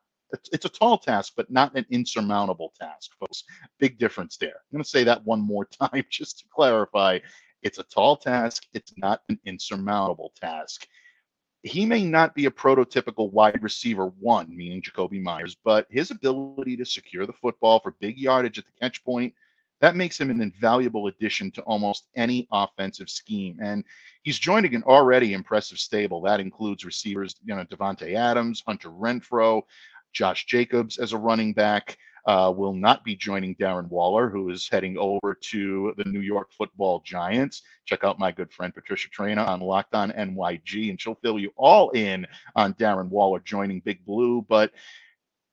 it's, 0.51 0.65
a 0.65 0.69
tall 0.69 0.97
task, 0.97 1.33
but 1.35 1.49
not 1.51 1.75
an 1.75 1.85
insurmountable 1.89 2.73
task, 2.79 3.11
folks. 3.19 3.43
Big 3.79 3.97
difference 3.97 4.37
there. 4.37 4.49
I'm 4.49 4.71
going 4.71 4.83
to 4.83 4.89
say 4.89 5.03
that 5.03 5.23
one 5.25 5.41
more 5.41 5.65
time 5.81 6.03
just 6.09 6.39
to 6.39 6.45
clarify. 6.53 7.19
It's 7.65 7.79
a 7.79 7.83
tall 7.83 8.15
task. 8.15 8.67
It's 8.75 8.93
not 8.95 9.23
an 9.27 9.39
insurmountable 9.43 10.31
task. 10.39 10.87
He 11.63 11.83
may 11.83 12.05
not 12.05 12.35
be 12.35 12.45
a 12.45 12.51
prototypical 12.51 13.31
wide 13.31 13.63
receiver 13.63 14.05
one, 14.19 14.55
meaning 14.55 14.83
Jakobi 14.83 15.19
Meyers, 15.19 15.57
but 15.65 15.87
his 15.89 16.11
ability 16.11 16.77
to 16.77 16.85
secure 16.85 17.25
the 17.25 17.33
football 17.33 17.79
for 17.79 17.95
big 17.99 18.19
yardage 18.19 18.59
at 18.59 18.65
the 18.65 18.71
catch 18.79 19.03
point, 19.03 19.33
that 19.81 19.95
makes 19.95 20.21
him 20.21 20.29
an 20.29 20.41
invaluable 20.41 21.07
addition 21.07 21.49
to 21.51 21.61
almost 21.63 22.05
any 22.15 22.47
offensive 22.51 23.09
scheme. 23.09 23.57
And 23.59 23.83
he's 24.21 24.37
joining 24.37 24.75
an 24.75 24.83
already 24.83 25.33
impressive 25.33 25.79
stable. 25.79 26.21
That 26.21 26.39
includes 26.39 26.85
receivers, 26.85 27.33
you 27.43 27.55
know, 27.55 27.65
Davante 27.65 28.13
Adams, 28.13 28.61
Hunter 28.67 28.89
Renfrow, 28.89 29.63
Josh 30.13 30.45
Jacobs 30.45 30.99
as 30.99 31.13
a 31.13 31.17
running 31.17 31.51
back. 31.51 31.97
Uh, 32.25 32.51
will 32.55 32.73
not 32.73 33.03
be 33.03 33.15
joining 33.15 33.55
Darren 33.55 33.87
Waller, 33.87 34.29
who 34.29 34.49
is 34.49 34.67
heading 34.67 34.97
over 34.97 35.35
to 35.35 35.93
the 35.97 36.05
New 36.05 36.21
York 36.21 36.51
Football 36.57 37.03
Giants. 37.05 37.61
Check 37.85 38.03
out 38.03 38.17
my 38.17 38.31
good 38.31 38.51
friend 38.51 38.73
Patricia 38.73 39.09
Traina 39.09 39.47
on 39.47 39.59
Locked 39.59 39.93
On 39.93 40.11
NYG, 40.11 40.89
and 40.89 40.99
she'll 40.99 41.19
fill 41.21 41.37
you 41.37 41.51
all 41.55 41.91
in 41.91 42.25
on 42.55 42.73
Darren 42.73 43.09
Waller 43.09 43.39
joining 43.39 43.79
Big 43.79 44.03
Blue. 44.05 44.41
But 44.41 44.71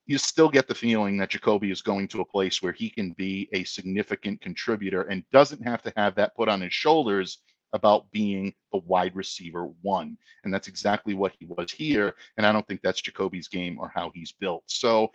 you 0.06 0.18
still 0.18 0.48
get 0.48 0.66
the 0.66 0.74
feeling 0.74 1.16
that 1.18 1.30
Jakobi 1.30 1.70
is 1.70 1.82
going 1.82 2.08
to 2.08 2.22
a 2.22 2.24
place 2.24 2.62
where 2.62 2.72
he 2.72 2.90
can 2.90 3.12
be 3.12 3.48
a 3.52 3.64
significant 3.64 4.40
contributor 4.40 5.02
and 5.02 5.24
doesn't 5.30 5.62
have 5.62 5.82
to 5.82 5.92
have 5.96 6.14
that 6.16 6.34
put 6.34 6.48
on 6.48 6.60
his 6.60 6.72
shoulders 6.72 7.38
about 7.72 8.10
being 8.10 8.52
the 8.72 8.78
wide 8.78 9.14
receiver 9.14 9.68
one. 9.82 10.16
And 10.44 10.52
that's 10.52 10.68
exactly 10.68 11.14
what 11.14 11.32
he 11.38 11.46
was 11.46 11.70
here. 11.70 12.14
And 12.36 12.46
I 12.46 12.52
don't 12.52 12.66
think 12.66 12.80
that's 12.82 13.00
Jakobi's 13.00 13.48
game 13.48 13.78
or 13.78 13.90
how 13.94 14.10
he's 14.14 14.32
built. 14.32 14.64
So 14.66 15.12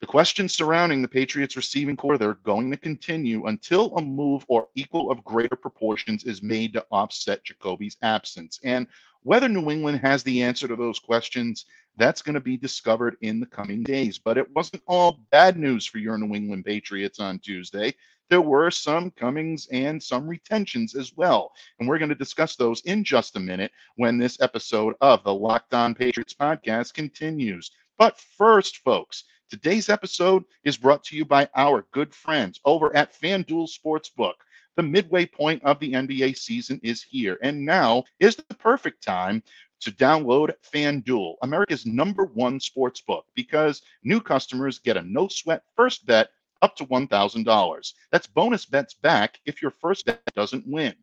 the 0.00 0.06
questions 0.06 0.54
surrounding 0.54 1.02
the 1.02 1.08
Patriots 1.08 1.56
receiving 1.56 1.96
corps, 1.96 2.16
they're 2.16 2.34
going 2.34 2.70
to 2.70 2.76
continue 2.78 3.46
until 3.46 3.94
a 3.96 4.02
move 4.02 4.46
or 4.48 4.68
equal 4.74 5.10
of 5.10 5.22
greater 5.24 5.56
proportions 5.56 6.24
is 6.24 6.42
made 6.42 6.72
to 6.72 6.86
offset 6.90 7.44
Jakobi's 7.44 7.98
absence. 8.00 8.58
And 8.64 8.86
whether 9.24 9.46
New 9.46 9.70
England 9.70 10.00
has 10.00 10.22
the 10.22 10.42
answer 10.42 10.66
to 10.66 10.76
those 10.76 10.98
questions, 10.98 11.66
that's 11.98 12.22
going 12.22 12.34
to 12.34 12.40
be 12.40 12.56
discovered 12.56 13.18
in 13.20 13.40
the 13.40 13.46
coming 13.46 13.82
days. 13.82 14.18
But 14.18 14.38
it 14.38 14.50
wasn't 14.52 14.82
all 14.86 15.20
bad 15.30 15.58
news 15.58 15.84
for 15.84 15.98
your 15.98 16.16
New 16.16 16.34
England 16.34 16.64
Patriots 16.64 17.20
on 17.20 17.38
Tuesday. 17.38 17.94
There 18.30 18.40
were 18.40 18.70
some 18.70 19.10
comings 19.10 19.66
and 19.70 20.02
some 20.02 20.26
retentions 20.26 20.94
as 20.94 21.12
well. 21.14 21.52
And 21.78 21.86
we're 21.86 21.98
going 21.98 22.08
to 22.08 22.14
discuss 22.14 22.56
those 22.56 22.80
in 22.82 23.04
just 23.04 23.36
a 23.36 23.40
minute 23.40 23.72
when 23.96 24.16
this 24.16 24.40
episode 24.40 24.94
of 25.02 25.22
the 25.24 25.34
Locked 25.34 25.74
On 25.74 25.94
Patriots 25.94 26.32
podcast 26.32 26.94
continues. 26.94 27.70
But 27.98 28.18
first, 28.18 28.78
folks, 28.78 29.24
Today's 29.50 29.88
episode 29.88 30.44
is 30.62 30.76
brought 30.76 31.02
to 31.02 31.16
you 31.16 31.24
by 31.24 31.48
our 31.56 31.84
good 31.90 32.14
friends 32.14 32.60
over 32.64 32.94
at 32.94 33.20
FanDuel 33.20 33.68
Sportsbook. 33.68 34.34
The 34.76 34.82
midway 34.84 35.26
point 35.26 35.60
of 35.64 35.80
the 35.80 35.92
NBA 35.92 36.38
season 36.38 36.78
is 36.84 37.02
here, 37.02 37.36
and 37.42 37.64
now 37.64 38.04
is 38.20 38.36
the 38.36 38.44
perfect 38.54 39.02
time 39.02 39.42
to 39.80 39.90
download 39.90 40.54
FanDuel, 40.72 41.34
America's 41.42 41.84
number 41.84 42.26
one 42.26 42.60
sports 42.60 43.00
book, 43.00 43.26
because 43.34 43.82
new 44.04 44.20
customers 44.20 44.78
get 44.78 44.96
a 44.96 45.02
no 45.02 45.26
sweat 45.26 45.64
first 45.74 46.06
bet 46.06 46.30
up 46.62 46.76
to 46.76 46.86
$1,000. 46.86 47.92
That's 48.12 48.26
bonus 48.28 48.64
bets 48.64 48.94
back 48.94 49.40
if 49.46 49.60
your 49.60 49.72
first 49.72 50.06
bet 50.06 50.22
doesn't 50.36 50.64
win. 50.64 50.94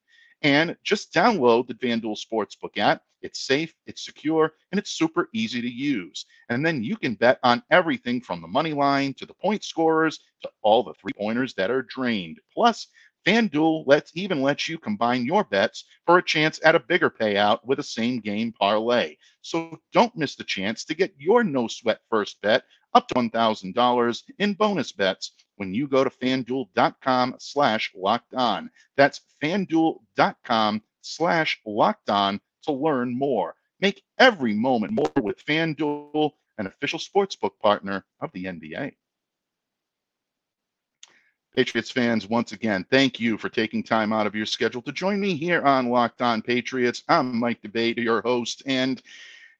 And 0.44 0.78
just 0.84 1.14
download 1.14 1.68
the 1.68 1.74
FanDuel 1.74 2.18
Sportsbook 2.18 2.78
app. 2.78 3.02
It's 3.22 3.48
safe, 3.48 3.74
it's 3.88 4.06
secure, 4.06 4.54
and 4.72 4.78
it's 4.78 4.92
super 4.92 5.30
easy 5.34 5.62
to 5.62 5.70
use. 5.70 6.26
And 6.50 6.64
then 6.64 6.84
you 6.84 6.96
can 6.96 7.16
bet 7.16 7.40
on 7.44 7.64
everything 7.72 8.22
from 8.22 8.42
the 8.42 8.48
money 8.48 8.74
line 8.74 9.16
to 9.16 9.26
the 9.26 9.34
point 9.34 9.64
scorers 9.64 10.20
to 10.44 10.52
all 10.62 10.84
the 10.84 10.94
three 10.94 11.14
pointers 11.14 11.56
that 11.56 11.72
are 11.72 11.82
drained. 11.82 12.40
Plus, 12.54 12.88
FanDuel 13.26 13.86
lets 13.88 14.12
even 14.16 14.42
lets 14.42 14.70
you 14.70 14.78
combine 14.78 15.26
your 15.26 15.44
bets 15.44 15.84
for 16.06 16.18
a 16.18 16.24
chance 16.24 16.62
at 16.64 16.76
a 16.76 16.80
bigger 16.80 17.10
payout 17.10 17.60
with 17.66 17.80
a 17.80 17.84
same 17.84 18.20
game 18.20 18.54
parlay. 18.54 19.18
So 19.42 19.82
don't 19.92 20.16
miss 20.16 20.36
the 20.36 20.46
chance 20.46 20.86
to 20.86 20.96
get 20.96 21.14
your 21.18 21.44
no 21.44 21.68
sweat 21.68 22.00
first 22.10 22.40
bet 22.42 22.64
up 22.98 23.08
to 23.08 23.14
$1,000 23.14 24.24
in 24.40 24.54
bonus 24.56 24.92
bets 24.92 25.32
when 25.58 25.72
you 25.72 25.88
go 25.88 26.04
to 26.04 26.10
fanduel.com 26.10 27.36
slash 27.38 27.92
locked 27.96 28.34
on. 28.34 28.72
That's 28.96 29.22
fanduel.com 29.42 30.82
slash 31.02 31.62
locked 31.64 32.10
on 32.10 32.42
to 32.64 32.72
learn 32.72 33.16
more. 33.16 33.54
Make 33.80 34.04
every 34.18 34.56
moment 34.56 34.94
more 34.94 35.12
with 35.22 35.46
FanDuel, 35.46 36.32
an 36.58 36.66
official 36.66 36.98
sportsbook 36.98 37.60
partner 37.62 38.04
of 38.20 38.32
the 38.32 38.46
NBA. 38.46 38.94
Patriots 41.56 41.92
fans, 41.92 42.28
once 42.28 42.52
again, 42.52 42.84
thank 42.90 43.20
you 43.20 43.38
for 43.38 43.50
taking 43.50 43.84
time 43.84 44.12
out 44.12 44.26
of 44.26 44.34
your 44.34 44.48
schedule 44.48 44.82
to 44.82 44.92
join 44.92 45.20
me 45.20 45.36
here 45.36 45.62
on 45.62 45.90
Locked 45.90 46.24
On 46.24 46.42
Patriots. 46.42 47.04
I'm 47.08 47.40
Mike 47.40 47.62
D'Abate, 47.62 47.98
your 47.98 48.22
host, 48.22 48.64
and 48.66 49.04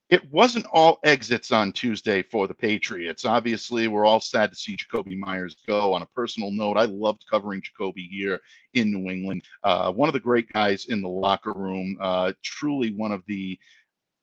it 0.10 0.32
wasn't 0.32 0.66
all 0.72 1.00
exits 1.04 1.52
on 1.52 1.74
Tuesday 1.74 2.22
for 2.22 2.48
the 2.48 2.54
Patriots. 2.54 3.26
Obviously, 3.26 3.88
we're 3.88 4.06
all 4.06 4.22
sad 4.22 4.50
to 4.50 4.56
see 4.56 4.78
Jakobi 4.78 5.18
Meyers 5.18 5.58
go. 5.68 5.94
On 5.94 6.02
a 6.02 6.06
personal 6.08 6.52
note, 6.52 6.78
I 6.78 6.86
loved 6.86 7.26
covering 7.30 7.62
Jakobi 7.62 8.08
here 8.10 8.40
in 8.74 8.92
New 8.92 9.12
England. 9.12 9.44
Uh, 9.64 9.92
one 9.92 10.08
of 10.08 10.14
the 10.14 10.20
great 10.20 10.52
guys 10.54 10.86
in 10.86 11.02
the 11.02 11.10
locker 11.10 11.52
room, 11.52 11.98
uh, 12.00 12.32
truly 12.42 12.94
one 12.94 13.12
of 13.12 13.22
the 13.28 13.60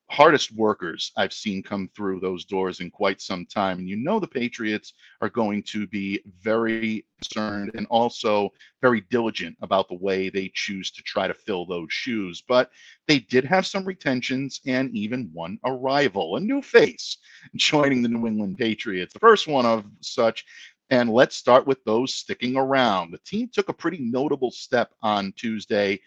hardest 0.09 0.53
workers 0.53 1.11
I've 1.17 1.33
seen 1.33 1.63
come 1.63 1.89
through 1.95 2.19
those 2.19 2.45
doors 2.45 2.79
in 2.79 2.91
quite 2.91 3.21
some 3.21 3.45
time. 3.45 3.79
And 3.79 3.89
you 3.89 3.95
know, 3.95 4.19
the 4.19 4.27
Patriots 4.27 4.93
are 5.21 5.29
going 5.29 5.63
to 5.63 5.87
be 5.87 6.21
very 6.41 7.05
concerned 7.19 7.71
and 7.75 7.87
also 7.87 8.51
very 8.81 9.01
diligent 9.09 9.57
about 9.61 9.87
the 9.87 9.95
way 9.95 10.29
they 10.29 10.51
choose 10.53 10.91
to 10.91 11.03
try 11.03 11.27
to 11.27 11.33
fill 11.33 11.65
those 11.65 11.91
shoes. 11.91 12.43
But 12.47 12.69
they 13.07 13.19
did 13.19 13.45
have 13.45 13.65
some 13.65 13.83
retentions 13.83 14.61
and 14.65 14.95
even 14.95 15.31
one 15.33 15.57
arrival, 15.65 16.35
a 16.35 16.39
new 16.39 16.61
face 16.61 17.17
joining 17.55 18.01
the 18.01 18.09
New 18.09 18.27
England 18.27 18.57
Patriots. 18.57 19.13
The 19.13 19.19
first 19.19 19.47
one 19.47 19.65
of 19.65 19.85
such. 20.01 20.45
And 20.91 21.09
let's 21.09 21.35
start 21.35 21.65
with 21.65 21.83
those 21.83 22.13
sticking 22.13 22.55
around. 22.57 23.09
The 23.09 23.17
team 23.25 23.49
took 23.51 23.69
a 23.69 23.73
pretty 23.73 23.97
notable 23.99 24.51
step 24.51 24.91
on 25.01 25.33
Tuesday 25.35 25.99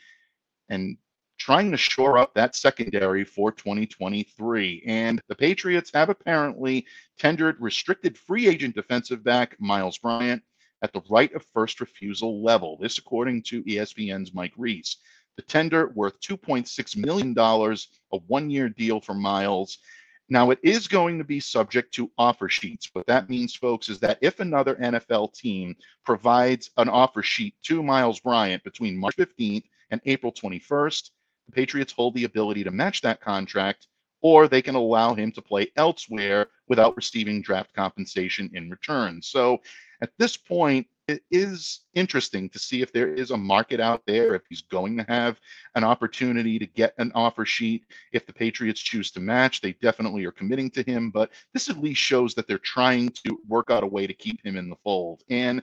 and 0.69 0.97
trying 1.38 1.71
to 1.71 1.76
shore 1.76 2.18
up 2.18 2.35
that 2.35 2.54
secondary 2.54 3.25
for 3.25 3.52
2023. 3.52 4.83
And 4.87 5.23
the 5.28 5.35
Patriots 5.35 5.90
have 5.95 6.11
apparently 6.11 6.87
tendered 7.18 7.57
restricted 7.61 8.18
free 8.18 8.49
agent 8.49 8.75
defensive 8.75 9.25
back 9.25 9.57
Myles 9.61 9.99
Bryant 9.99 10.42
at 10.83 10.92
the 10.92 11.02
right 11.09 11.33
of 11.35 11.45
first 11.54 11.80
refusal 11.80 12.42
level. 12.42 12.76
This, 12.80 12.99
according 12.99 13.42
to 13.45 13.62
ESPN's 13.64 14.35
Mike 14.35 14.52
Reiss. 14.57 14.97
The 15.37 15.42
tender 15.42 15.88
worth 15.95 16.21
$2.6 16.21 16.97
million, 16.97 17.35
a 17.38 18.16
one 18.26 18.50
year 18.50 18.68
deal 18.68 19.00
for 19.00 19.14
Myles. 19.14 19.78
Now, 20.28 20.50
it 20.50 20.59
is 20.62 20.88
going 20.88 21.16
to 21.18 21.25
be 21.25 21.40
subject 21.40 21.95
to 21.95 22.11
offer 22.18 22.49
sheets. 22.49 22.90
What 22.92 23.07
that 23.07 23.30
means, 23.30 23.54
folks, 23.54 23.88
is 23.88 23.99
that 24.00 24.18
if 24.21 24.40
another 24.40 24.75
NFL 24.75 25.33
team 25.35 25.75
provides 26.04 26.71
an 26.76 26.88
offer 26.88 27.23
sheet 27.23 27.54
to 27.64 27.83
Myles 27.83 28.21
Bryant 28.21 28.62
between 28.62 28.99
March 28.99 29.16
15th 29.16 29.64
and 29.90 30.00
April 30.04 30.33
21st, 30.33 31.11
the 31.49 31.52
Patriots 31.52 31.93
hold 31.93 32.14
the 32.14 32.25
ability 32.25 32.62
to 32.64 32.71
match 32.71 33.00
that 33.00 33.21
contract, 33.21 33.87
or 34.21 34.49
they 34.49 34.62
can 34.62 34.75
allow 34.75 35.14
him 35.14 35.33
to 35.33 35.43
play 35.43 35.71
elsewhere 35.76 36.49
without 36.69 36.97
receiving 36.97 37.40
draft 37.40 37.75
compensation 37.75 38.50
in 38.52 38.71
return. 38.71 39.23
So 39.23 39.59
at 40.02 40.11
this 40.19 40.37
point, 40.37 40.87
it 41.07 41.23
is 41.31 41.81
interesting 41.95 42.50
to 42.50 42.59
see 42.59 42.83
if 42.83 42.93
there 42.93 43.09
is 43.14 43.31
a 43.31 43.37
market 43.37 43.81
out 43.81 44.02
there, 44.07 44.35
if 44.35 44.43
he's 44.50 44.61
going 44.61 44.99
to 44.99 45.07
have 45.09 45.40
an 45.75 45.83
opportunity 45.83 46.59
to 46.59 46.67
get 46.67 46.93
an 46.99 47.11
offer 47.14 47.47
sheet. 47.47 47.85
If 48.12 48.26
the 48.26 48.33
Patriots 48.35 48.81
choose 48.81 49.11
to 49.12 49.21
match, 49.21 49.62
they 49.62 49.73
definitely 49.81 50.26
are 50.26 50.33
committing 50.33 50.71
to 50.73 50.83
him. 50.83 51.11
But 51.11 51.31
this 51.55 51.71
at 51.71 51.78
least 51.78 52.02
shows 52.02 52.35
that 52.35 52.47
they're 52.47 52.59
trying 52.59 53.09
to 53.25 53.40
work 53.49 53.71
out 53.71 53.85
a 53.85 53.87
way 53.87 54.07
to 54.07 54.12
keep 54.12 54.45
him 54.45 54.59
in 54.59 54.69
the 54.69 54.76
fold. 54.85 55.23
And 55.31 55.62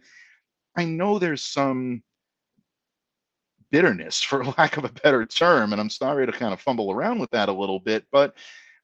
I 0.75 0.85
know 0.85 1.19
there's 1.19 1.43
some 1.43 2.01
bitterness, 3.75 4.21
for 4.21 4.45
lack 4.57 4.77
of 4.77 4.85
a 4.85 4.89
better 5.03 5.25
term. 5.25 5.73
And 5.73 5.81
I'm 5.81 5.89
sorry 5.89 6.25
to 6.25 6.31
kind 6.31 6.53
of 6.53 6.61
fumble 6.61 6.93
around 6.93 7.19
with 7.19 7.29
that 7.31 7.49
a 7.49 7.53
little 7.53 7.81
bit, 7.81 8.05
but 8.09 8.33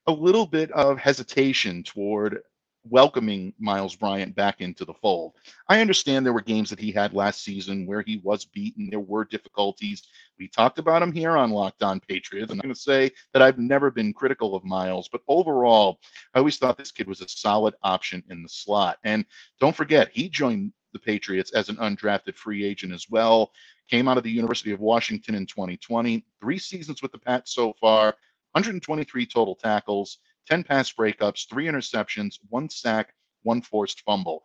a 0.05 0.11
little 0.11 0.45
bit 0.45 0.69
of 0.71 0.97
hesitation 0.97 1.81
toward 1.81 2.41
welcoming 2.83 3.53
Myles 3.57 3.95
Bryant 3.95 4.35
back 4.35 4.59
into 4.59 4.83
the 4.83 4.93
fold. 4.95 5.35
I 5.69 5.79
understand 5.79 6.25
there 6.25 6.33
were 6.33 6.41
games 6.41 6.69
that 6.71 6.79
he 6.79 6.91
had 6.91 7.13
last 7.13 7.41
season 7.41 7.85
where 7.85 8.01
he 8.01 8.17
was 8.17 8.43
beaten. 8.43 8.89
There 8.89 8.99
were 8.99 9.23
difficulties. 9.23 10.03
We 10.37 10.49
talked 10.49 10.77
about 10.77 11.03
him 11.03 11.13
here 11.13 11.37
on 11.37 11.51
Locked 11.51 11.83
On 11.83 12.01
Patriots. 12.01 12.51
And 12.51 12.59
I'm 12.59 12.67
going 12.67 12.75
to 12.75 12.81
say 12.81 13.11
that 13.31 13.41
I've 13.41 13.59
never 13.59 13.91
been 13.91 14.11
critical 14.11 14.55
of 14.55 14.65
Myles, 14.65 15.07
but 15.09 15.21
overall, 15.29 16.01
I 16.33 16.39
always 16.39 16.57
thought 16.57 16.77
this 16.77 16.91
kid 16.91 17.07
was 17.07 17.21
a 17.21 17.29
solid 17.29 17.75
option 17.83 18.23
in 18.29 18.43
the 18.43 18.49
slot. 18.49 18.97
And 19.05 19.23
don't 19.61 19.75
forget, 19.75 20.09
he 20.11 20.27
joined 20.27 20.73
the 20.91 20.99
Patriots 20.99 21.51
as 21.51 21.69
an 21.69 21.77
undrafted 21.77 22.35
free 22.35 22.63
agent 22.63 22.93
as 22.93 23.09
well. 23.09 23.51
Came 23.89 24.07
out 24.07 24.17
of 24.17 24.23
the 24.23 24.31
University 24.31 24.71
of 24.71 24.79
Washington 24.79 25.35
in 25.35 25.45
2020. 25.45 26.25
Three 26.39 26.59
seasons 26.59 27.01
with 27.01 27.11
the 27.11 27.17
Pats 27.17 27.53
so 27.53 27.73
far, 27.79 28.15
123 28.53 29.25
total 29.25 29.55
tackles, 29.55 30.19
10 30.47 30.63
pass 30.63 30.91
breakups, 30.91 31.47
three 31.49 31.65
interceptions, 31.65 32.39
one 32.49 32.69
sack, 32.69 33.13
one 33.43 33.61
forced 33.61 34.01
fumble. 34.01 34.43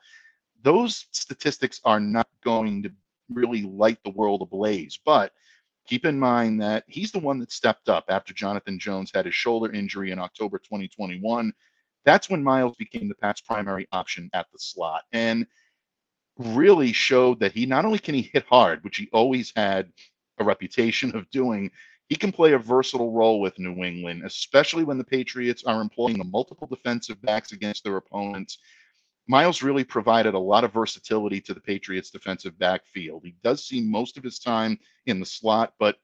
Those 0.63 1.07
statistics 1.13 1.81
are 1.85 2.01
not 2.01 2.29
going 2.43 2.83
to 2.85 2.91
really 3.29 3.63
light 3.63 3.99
the 4.05 4.11
world 4.11 4.43
ablaze, 4.43 4.99
but 5.05 5.33
keep 5.87 6.05
in 6.05 6.19
mind 6.19 6.61
that 6.61 6.85
he's 6.87 7.13
the 7.13 7.19
one 7.19 7.39
that 7.39 7.53
stepped 7.53 7.89
up 7.89 8.05
after 8.09 8.35
Jonathan 8.35 8.79
Jones 8.79 9.11
had 9.15 9.27
his 9.27 9.35
shoulder 9.35 9.73
injury 9.73 10.11
in 10.11 10.19
October 10.19 10.59
2021. 10.59 11.53
That's 12.05 12.31
when 12.31 12.43
Myles 12.43 12.77
became 12.77 13.09
the 13.09 13.15
Pats' 13.17 13.41
primary 13.41 13.89
option 13.93 14.31
at 14.33 14.47
the 14.53 14.59
slot 14.59 15.03
and 15.13 15.47
really 16.39 16.93
showed 16.93 17.41
that 17.41 17.53
he 17.53 17.67
not 17.67 17.85
only 17.85 17.99
can 17.99 18.15
he 18.15 18.23
hit 18.23 18.45
hard, 18.49 18.85
which 18.85 18.97
he 18.97 19.09
always 19.13 19.53
had 19.57 19.93
a 20.39 20.45
reputation 20.45 21.17
of 21.17 21.31
doing, 21.31 21.71
he 22.09 22.17
can 22.17 22.31
play 22.31 22.53
a 22.53 22.59
versatile 22.59 23.13
role 23.13 23.41
with 23.41 23.59
New 23.59 23.83
England, 23.85 24.23
especially 24.25 24.85
when 24.85 24.99
the 24.99 25.05
Patriots 25.05 25.65
are 25.65 25.81
employing 25.81 26.19
the 26.19 26.25
multiple 26.25 26.67
defensive 26.67 27.21
backs 27.23 27.53
against 27.53 27.85
their 27.85 27.97
opponents. 27.97 28.59
Myles 29.29 29.63
really 29.63 29.83
provided 29.83 30.35
a 30.35 30.39
lot 30.39 30.63
of 30.63 30.73
versatility 30.73 31.41
to 31.41 31.55
the 31.55 31.61
Patriots 31.61 32.11
defensive 32.11 32.57
backfield. 32.59 33.23
He 33.25 33.35
does 33.43 33.67
see 33.67 33.81
most 33.81 34.17
of 34.17 34.23
his 34.23 34.39
time 34.39 34.79
in 35.07 35.19
the 35.19 35.27
slot, 35.27 35.75
but 35.81 35.97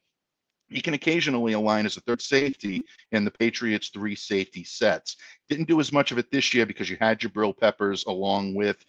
he 0.69 0.81
can 0.81 0.95
occasionally 0.95 1.53
align 1.53 1.87
as 1.87 1.97
a 1.97 2.01
third 2.01 2.21
safety 2.21 2.83
in 3.12 3.25
the 3.25 3.31
Patriots' 3.31 3.91
three 3.91 4.17
safety 4.17 4.65
sets. 4.65 5.17
Didn't 5.49 5.69
do 5.69 5.79
as 5.79 5.93
much 5.93 6.11
of 6.11 6.19
it 6.19 6.33
this 6.33 6.53
year 6.53 6.67
because 6.67 6.91
you 6.91 6.97
had 6.99 7.21
Jabril 7.21 7.57
Peppers 7.57 8.05
along 8.07 8.55
with 8.55 8.85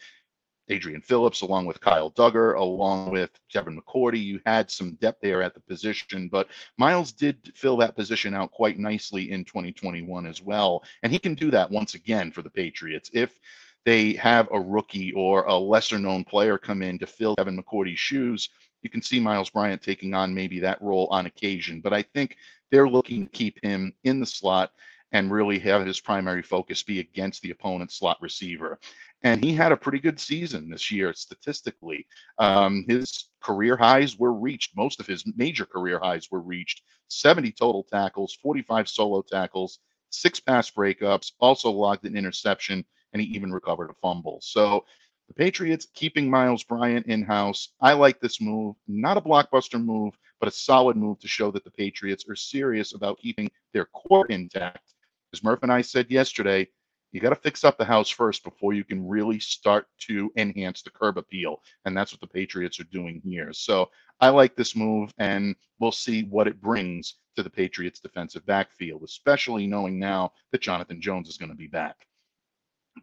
Adrian 0.70 1.02
Phillips, 1.02 1.42
along 1.42 1.66
with 1.66 1.82
Kyle 1.82 2.12
Dugger, 2.12 2.58
along 2.58 3.12
with 3.12 3.32
Devin 3.52 3.80
McCourty. 3.80 4.24
You 4.24 4.40
had 4.46 4.72
some 4.72 4.96
depth 4.96 5.22
there 5.22 5.42
at 5.42 5.54
the 5.54 5.60
position, 5.60 6.30
but 6.30 6.48
Myles 6.78 7.12
did 7.12 7.52
fill 7.56 7.78
that 7.78 7.96
position 7.96 8.34
out 8.34 8.52
quite 8.52 8.80
nicely 8.80 9.32
in 9.32 9.44
2021 9.44 10.26
as 10.26 10.42
well. 10.42 10.84
And 11.04 11.12
he 11.12 11.20
can 11.20 11.36
do 11.36 11.52
that 11.52 11.70
once 11.70 11.96
again 11.96 12.32
for 12.32 12.42
the 12.42 12.50
Patriots. 12.50 13.10
If 13.14 13.40
they 13.86 14.14
have 14.14 14.48
a 14.52 14.60
rookie 14.60 15.12
or 15.14 15.44
a 15.44 15.56
lesser 15.56 16.00
known 16.00 16.24
player 16.24 16.58
come 16.58 16.82
in 16.82 16.98
to 17.00 17.08
fill 17.08 17.36
Devin 17.36 17.62
McCourty's 17.62 18.00
shoes, 18.00 18.50
you 18.82 18.90
can 18.90 19.02
see 19.02 19.20
Myles 19.20 19.50
Bryant 19.50 19.82
taking 19.82 20.14
on 20.14 20.34
maybe 20.34 20.60
that 20.60 20.82
role 20.82 21.08
on 21.12 21.26
occasion. 21.26 21.82
But 21.82 21.94
I 21.94 22.02
think 22.02 22.38
they're 22.72 22.90
looking 22.90 23.26
to 23.26 23.32
keep 23.32 23.64
him 23.64 23.94
in 24.04 24.20
the 24.20 24.26
slot 24.26 24.72
and 25.14 25.32
really 25.32 25.60
have 25.60 25.86
his 25.86 26.00
primary 26.00 26.42
focus 26.42 26.84
be 26.84 27.00
against 27.00 27.42
the 27.42 27.52
opponent's 27.52 27.96
slot 28.00 28.18
receiver. 28.20 28.80
And 29.24 29.44
he 29.44 29.54
had 29.54 29.72
a 29.72 29.78
pretty 29.78 30.00
good 30.00 30.20
season 30.20 30.70
this 30.70 30.92
year 30.92 31.14
statistically. 31.14 32.06
Um, 32.40 32.84
his 32.88 33.30
career 33.42 33.78
highs 33.78 34.20
were 34.20 34.34
reached. 34.34 34.76
Most 34.76 35.00
of 35.00 35.08
his 35.08 35.24
major 35.38 35.66
career 35.66 36.00
highs 36.00 36.30
were 36.30 36.42
reached 36.42 36.82
70 37.08 37.52
total 37.54 37.84
tackles, 37.84 38.38
45 38.42 38.90
solo 38.90 39.22
tackles, 39.22 39.80
six 40.10 40.40
pass 40.40 40.70
breakups, 40.70 41.32
also 41.40 41.72
logged 41.72 42.06
an 42.06 42.18
interception, 42.18 42.84
and 43.14 43.22
he 43.22 43.28
even 43.30 43.54
recovered 43.54 43.90
a 43.90 43.94
fumble. 44.02 44.40
So 44.42 44.84
the 45.30 45.34
Patriots 45.34 45.88
keeping 45.94 46.30
Myles 46.30 46.64
Bryant 46.64 47.06
in 47.08 47.24
house. 47.24 47.70
I 47.80 47.94
like 47.94 48.20
this 48.20 48.42
move. 48.42 48.76
Not 48.88 49.18
a 49.18 49.22
blockbuster 49.22 49.82
move, 49.82 50.18
but 50.40 50.50
a 50.50 50.52
solid 50.52 50.98
move 50.98 51.20
to 51.20 51.28
show 51.30 51.50
that 51.52 51.64
the 51.64 51.72
Patriots 51.72 52.26
are 52.28 52.36
serious 52.36 52.94
about 52.94 53.20
keeping 53.20 53.50
their 53.72 53.86
core 53.86 54.28
intact 54.28 54.94
as 55.34 55.44
Murph 55.44 55.64
and 55.64 55.72
I 55.72 55.82
said 55.82 56.12
yesterday, 56.12 56.70
you 57.14 57.22
got 57.22 57.30
to 57.30 57.36
fix 57.36 57.64
up 57.64 57.78
the 57.78 57.86
house 57.86 58.10
first 58.10 58.44
before 58.44 58.74
you 58.74 58.84
can 58.84 59.08
really 59.08 59.40
start 59.40 59.86
to 60.00 60.32
enhance 60.36 60.82
the 60.82 60.90
curb 60.90 61.20
appeal. 61.20 61.62
And 61.86 61.96
that's 61.96 62.12
what 62.12 62.20
the 62.20 62.28
Patriots 62.28 62.80
are 62.80 62.86
doing 62.86 63.22
here. 63.24 63.54
So 63.54 63.90
I 64.20 64.30
like 64.30 64.56
this 64.56 64.76
move, 64.76 65.14
and 65.20 65.56
we'll 65.80 65.92
see 65.92 66.24
what 66.24 66.48
it 66.48 66.60
brings 66.60 67.16
to 67.36 67.44
the 67.44 67.52
Patriots' 67.52 68.00
defensive 68.00 68.46
backfield, 68.48 69.04
especially 69.04 69.68
knowing 69.68 70.00
now 70.00 70.34
that 70.52 70.62
Jonathan 70.62 71.00
Jones 71.00 71.30
is 71.30 71.38
going 71.38 71.52
to 71.52 71.56
be 71.56 71.68
back. 71.68 71.96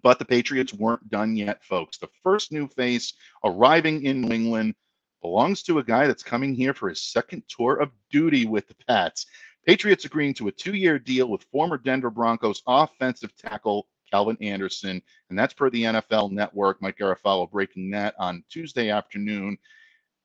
But 0.03 0.19
the 0.19 0.25
Patriots 0.25 0.75
weren't 0.75 1.09
done 1.09 1.37
yet, 1.37 1.65
folks. 1.65 1.99
The 1.99 2.09
first 2.25 2.51
new 2.51 2.67
face 2.67 3.13
arriving 3.45 4.05
in 4.05 4.23
New 4.23 4.35
England 4.35 4.75
belongs 5.23 5.63
to 5.65 5.79
a 5.79 5.85
guy 5.85 6.09
that's 6.09 6.23
coming 6.23 6.55
here 6.55 6.75
for 6.75 6.89
his 6.89 7.03
second 7.03 7.45
tour 7.49 7.77
of 7.77 7.91
duty 8.11 8.47
with 8.47 8.67
the 8.67 8.75
Pats. 8.89 9.27
Patriots 9.67 10.05
agreeing 10.05 10.35
to 10.35 10.49
a 10.49 10.53
two 10.53 10.75
year 10.75 10.99
deal 10.99 11.29
with 11.29 11.47
former 11.53 11.77
Denver 11.77 12.11
Broncos 12.11 12.63
offensive 12.67 13.37
tackle 13.37 13.87
Calvin 14.11 14.37
Anderson. 14.41 15.03
And 15.29 15.39
that's 15.39 15.55
per 15.55 15.71
the 15.71 15.85
NFL 15.85 16.33
network. 16.33 16.81
Mike 16.83 16.99
Garafolo 16.99 17.51
breaking 17.51 17.91
that 17.91 18.15
on 18.19 18.45
Tuesday 18.49 18.91
afternoon. 18.91 19.59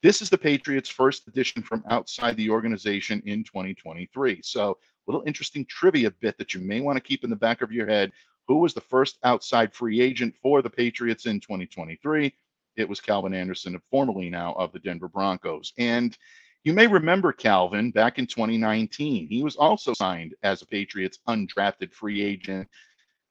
This 0.04 0.22
is 0.22 0.30
the 0.30 0.38
Patriots' 0.38 0.90
first 0.90 1.28
edition 1.28 1.64
from 1.64 1.84
outside 1.90 2.38
the 2.38 2.50
organization 2.50 3.22
in 3.26 3.44
2023. 3.44 4.42
So, 4.44 4.72
a 4.72 5.12
little 5.12 5.24
interesting 5.26 5.66
trivia 5.66 6.12
bit 6.12 6.38
that 6.38 6.54
you 6.54 6.62
may 6.62 6.82
want 6.82 6.98
to 6.98 7.02
keep 7.02 7.24
in 7.24 7.30
the 7.30 7.36
back 7.36 7.62
of 7.62 7.72
your 7.72 7.88
head. 7.88 8.12
Who 8.48 8.58
was 8.58 8.74
the 8.74 8.82
first 8.82 9.18
outside 9.24 9.74
free 9.74 10.02
agent 10.02 10.36
for 10.42 10.62
the 10.62 10.70
Patriots 10.70 11.26
in 11.26 11.40
2023? 11.40 12.34
It 12.76 12.90
was 12.90 13.00
Calvin 13.00 13.34
Anderson, 13.34 13.80
formerly 13.90 14.30
now 14.30 14.54
of 14.54 14.72
the 14.72 14.80
Denver 14.80 15.08
Broncos. 15.08 15.74
And 15.78 16.18
you 16.64 16.74
may 16.74 16.88
remember 16.88 17.32
Calvin 17.32 17.92
back 17.92 18.18
in 18.18 18.26
2019. 18.26 19.28
He 19.28 19.44
was 19.44 19.56
also 19.56 19.94
signed 19.94 20.34
as 20.44 20.62
a 20.62 20.68
Patriots 20.68 21.20
undrafted 21.28 21.94
free 21.94 22.24
agent, 22.24 22.68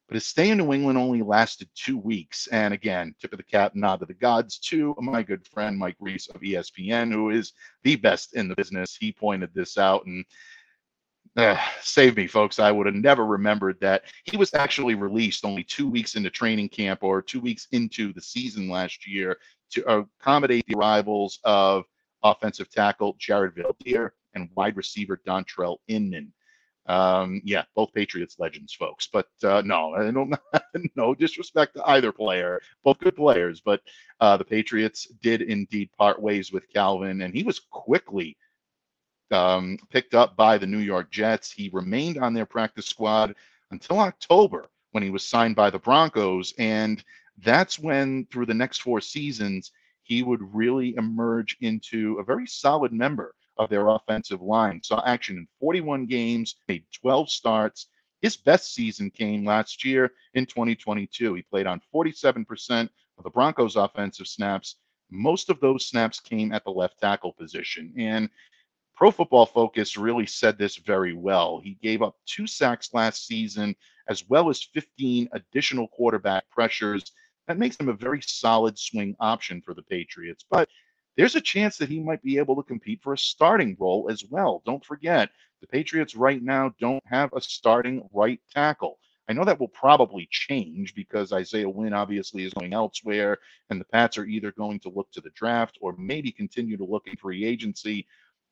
but 0.09 0.15
his 0.15 0.27
stay 0.27 0.51
in 0.51 0.59
New 0.59 0.73
England 0.73 0.99
only 0.99 1.23
lasted 1.23 1.69
two 1.75 1.99
weeks. 1.99 2.47
And 2.49 2.75
again, 2.75 3.15
tip 3.21 3.33
of 3.33 3.39
the 3.39 3.45
cap, 3.45 3.75
nod 3.75 4.01
to 4.01 4.07
the 4.07 4.15
gods 4.15 4.59
to 4.61 4.95
my 4.99 5.23
good 5.23 5.47
friend 5.47 5.79
Mike 5.79 5.97
Reiss 6.01 6.29
of 6.29 6.41
ESPN, 6.41 7.11
who 7.11 7.31
is 7.31 7.53
the 7.83 7.97
best 7.97 8.35
in 8.35 8.49
the 8.49 8.55
business. 8.55 8.97
He 8.97 9.13
pointed 9.13 9.51
this 9.55 9.79
out 9.79 10.05
and 10.07 10.25
uh, 11.37 11.59
save 11.81 12.17
me, 12.17 12.27
folks. 12.27 12.59
I 12.59 12.71
would 12.71 12.87
have 12.87 12.95
never 12.95 13.27
remembered 13.27 13.79
that 13.81 14.05
he 14.25 14.37
was 14.37 14.55
actually 14.55 14.95
released 14.95 15.45
only 15.45 15.65
two 15.65 15.89
weeks 15.89 16.15
into 16.15 16.31
training 16.31 16.69
camp 16.69 17.03
or 17.03 17.21
two 17.23 17.41
weeks 17.41 17.67
into 17.73 18.13
the 18.13 18.21
season 18.21 18.69
last 18.69 19.07
year 19.07 19.39
to 19.71 19.85
accommodate 19.89 20.65
the 20.69 20.77
arrivals 20.77 21.41
of 21.45 21.85
offensive 22.23 22.71
tackle 22.71 23.17
Jared 23.19 23.55
Veldheer, 23.55 24.11
and 24.35 24.49
wide 24.57 24.77
receiver 24.77 25.21
Dontrelle 25.27 25.79
Inman. 25.89 26.33
Um, 26.87 27.41
yeah, 27.45 27.65
both 27.75 27.95
Patriots 27.95 28.37
legends, 28.39 28.75
folks. 28.75 29.09
But 29.11 29.29
uh, 29.43 29.63
no, 29.65 29.95
I 29.99 30.11
don't. 30.11 30.35
no 30.97 31.15
disrespect 31.15 31.75
to 31.75 31.89
either 31.89 32.13
player. 32.13 32.61
Both 32.83 32.99
good 32.99 33.17
players, 33.17 33.61
but 33.61 33.81
uh, 34.21 34.37
the 34.37 34.45
Patriots 34.45 35.07
did 35.23 35.43
indeed 35.43 35.91
part 35.97 36.21
ways 36.21 36.53
with 36.53 36.73
Calvin, 36.73 37.23
and 37.23 37.35
he 37.35 37.43
was 37.43 37.61
quickly 37.71 38.37
um, 39.31 39.79
picked 39.91 40.15
up 40.15 40.37
by 40.37 40.59
the 40.59 40.67
New 40.67 40.79
York 40.79 41.11
Jets. 41.11 41.51
He 41.51 41.71
remained 41.73 42.19
on 42.19 42.35
their 42.35 42.47
practice 42.47 42.87
squad 42.87 43.35
until 43.71 44.01
October 44.01 44.71
when 44.93 45.03
he 45.03 45.11
was 45.11 45.27
signed 45.27 45.57
by 45.57 45.71
the 45.71 45.79
Broncos, 45.79 46.55
and 46.59 47.03
that's 47.39 47.79
when, 47.81 48.27
through 48.27 48.47
the 48.47 48.55
next 48.55 48.83
four 48.83 49.01
seasons, 49.01 49.73
he 50.05 50.23
would 50.23 50.55
really 50.55 50.95
emerge 50.97 51.57
into 51.63 52.19
a 52.19 52.25
very 52.25 52.47
solid 52.47 52.93
member 52.93 53.35
of 53.57 53.71
their 53.71 53.89
offensive 53.89 54.43
line. 54.43 54.83
Saw 54.83 55.03
action 55.05 55.37
in 55.37 55.49
41 55.61 56.07
games, 56.07 56.57
made 56.69 56.85
12 56.93 57.31
starts. 57.31 57.87
His 58.23 58.37
best 58.37 58.75
season 58.75 59.11
came 59.11 59.45
last 59.45 59.85
year 59.85 60.13
in 60.35 60.47
2022. 60.47 61.35
He 61.35 61.43
played 61.43 61.67
on 61.67 61.81
47% 61.95 62.89
of 63.19 63.25
the 63.25 63.31
Broncos' 63.31 63.77
offensive 63.77 64.27
snaps. 64.27 64.77
Most 65.11 65.51
of 65.51 65.61
those 65.61 65.87
snaps 65.87 66.21
came 66.21 66.53
at 66.53 66.65
the 66.65 66.71
left 66.71 67.01
tackle 67.01 67.33
position. 67.33 67.93
And 67.99 68.31
Pro 68.95 69.11
Football 69.11 69.47
Focus 69.47 69.97
really 69.97 70.27
said 70.27 70.57
this 70.57 70.77
very 70.77 71.15
well. 71.15 71.61
He 71.63 71.79
gave 71.83 72.01
up 72.01 72.17
two 72.27 72.47
sacks 72.47 72.95
last 72.95 73.27
season, 73.27 73.77
as 74.09 74.29
well 74.29 74.49
as 74.49 74.63
15 74.63 75.29
additional 75.33 75.89
quarterback 75.89 76.49
pressures 76.51 77.13
that 77.47 77.59
makes 77.59 77.79
him 77.79 77.89
a 77.89 77.95
very 77.95 78.23
solid 78.23 78.79
swing 78.79 79.15
option 79.21 79.61
for 79.61 79.75
the 79.75 79.83
Patriots. 79.83 80.45
But 80.51 80.69
there's 81.17 81.37
a 81.37 81.41
chance 81.41 81.77
that 81.77 81.89
he 81.89 82.01
might 82.01 82.23
be 82.23 82.39
able 82.39 82.57
to 82.57 82.63
compete 82.63 83.01
for 83.03 83.13
a 83.13 83.19
starting 83.19 83.77
role 83.79 84.09
as 84.11 84.25
well. 84.29 84.63
Don't 84.67 84.85
forget, 84.85 85.31
the 85.61 85.67
Patriots 85.67 86.15
right 86.15 86.43
now 86.43 86.75
don't 86.81 87.03
have 87.07 87.33
a 87.33 87.41
starting 87.41 88.09
right 88.13 88.41
tackle. 88.53 88.99
I 89.29 89.33
know 89.33 89.45
that 89.45 89.59
will 89.59 89.69
probably 89.69 90.29
change 90.31 90.95
because 90.95 91.33
Isaiah 91.33 91.69
Wynn 91.69 91.95
obviously 91.95 92.45
is 92.45 92.53
going 92.53 92.75
elsewhere, 92.75 93.39
and 93.71 93.81
the 93.81 93.87
Pats 93.87 94.19
are 94.19 94.27
either 94.27 94.53
going 94.53 94.81
to 94.81 94.91
look 94.91 95.11
to 95.13 95.21
the 95.23 95.31
draft 95.31 95.79
or 95.81 95.95
maybe 95.97 96.31
continue 96.31 96.77
to 96.77 96.85
look 96.85 97.07
in 97.07 97.17
free 97.17 97.45
agency. 97.45 98.07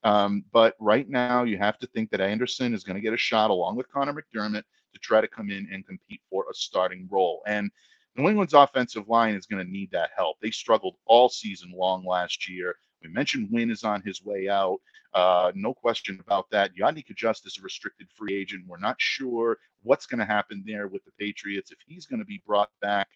Um, 0.04 0.44
but 0.50 0.74
right 0.80 1.08
now, 1.08 1.44
you 1.44 1.58
have 1.58 1.78
to 1.80 1.86
think 1.88 2.10
that 2.10 2.20
Anderson 2.20 2.72
is 2.74 2.84
going 2.84 2.96
to 2.96 3.02
get 3.02 3.12
a 3.12 3.18
shot 3.18 3.50
along 3.50 3.76
with 3.76 3.92
Connor 3.92 4.14
McDermott 4.14 4.64
to 4.94 4.98
try 5.00 5.20
to 5.20 5.28
come 5.28 5.50
in 5.50 5.68
and 5.70 5.86
compete 5.86 6.22
for 6.30 6.46
a 6.50 6.54
starting 6.54 7.06
role. 7.10 7.42
And 7.46 7.70
New 8.16 8.28
England's 8.28 8.54
offensive 8.54 9.08
line 9.08 9.34
is 9.34 9.46
going 9.46 9.64
to 9.64 9.70
need 9.70 9.90
that 9.92 10.10
help. 10.16 10.36
They 10.40 10.50
struggled 10.50 10.96
all 11.06 11.28
season 11.28 11.72
long 11.74 12.04
last 12.04 12.48
year. 12.48 12.74
We 13.02 13.08
mentioned 13.08 13.48
Wynn 13.50 13.70
is 13.70 13.84
on 13.84 14.02
his 14.02 14.22
way 14.22 14.48
out. 14.48 14.78
Uh, 15.14 15.52
no 15.54 15.74
question 15.74 16.20
about 16.20 16.50
that. 16.50 16.74
Yodny 16.74 17.04
Cajuste 17.04 17.46
is 17.46 17.58
a 17.58 17.62
restricted 17.62 18.08
free 18.14 18.34
agent. 18.34 18.64
We're 18.66 18.78
not 18.78 18.96
sure 18.98 19.58
what's 19.82 20.06
going 20.06 20.20
to 20.20 20.24
happen 20.24 20.62
there 20.66 20.88
with 20.88 21.04
the 21.04 21.12
Patriots 21.18 21.70
if 21.70 21.78
he's 21.86 22.06
going 22.06 22.20
to 22.20 22.26
be 22.26 22.42
brought 22.46 22.70
back. 22.80 23.08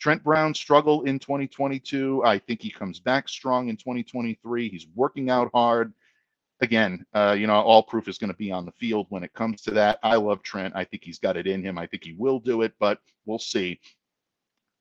Trent 0.00 0.24
Brown 0.24 0.52
struggled 0.54 1.06
in 1.06 1.18
2022. 1.20 2.24
I 2.24 2.38
think 2.38 2.60
he 2.60 2.70
comes 2.70 2.98
back 2.98 3.28
strong 3.28 3.68
in 3.68 3.76
2023. 3.76 4.68
He's 4.68 4.86
working 4.96 5.30
out 5.30 5.50
hard. 5.54 5.92
Again, 6.60 7.04
uh, 7.12 7.36
you 7.38 7.46
know, 7.46 7.54
all 7.54 7.82
proof 7.82 8.08
is 8.08 8.18
going 8.18 8.30
to 8.30 8.36
be 8.36 8.50
on 8.50 8.64
the 8.64 8.72
field 8.72 9.06
when 9.10 9.22
it 9.22 9.32
comes 9.32 9.62
to 9.62 9.70
that. 9.72 9.98
I 10.02 10.16
love 10.16 10.42
Trent. 10.42 10.74
I 10.76 10.84
think 10.84 11.04
he's 11.04 11.18
got 11.18 11.36
it 11.36 11.46
in 11.46 11.62
him. 11.62 11.78
I 11.78 11.86
think 11.86 12.04
he 12.04 12.14
will 12.14 12.40
do 12.40 12.62
it, 12.62 12.72
but 12.80 12.98
we'll 13.26 13.38
see. 13.38 13.80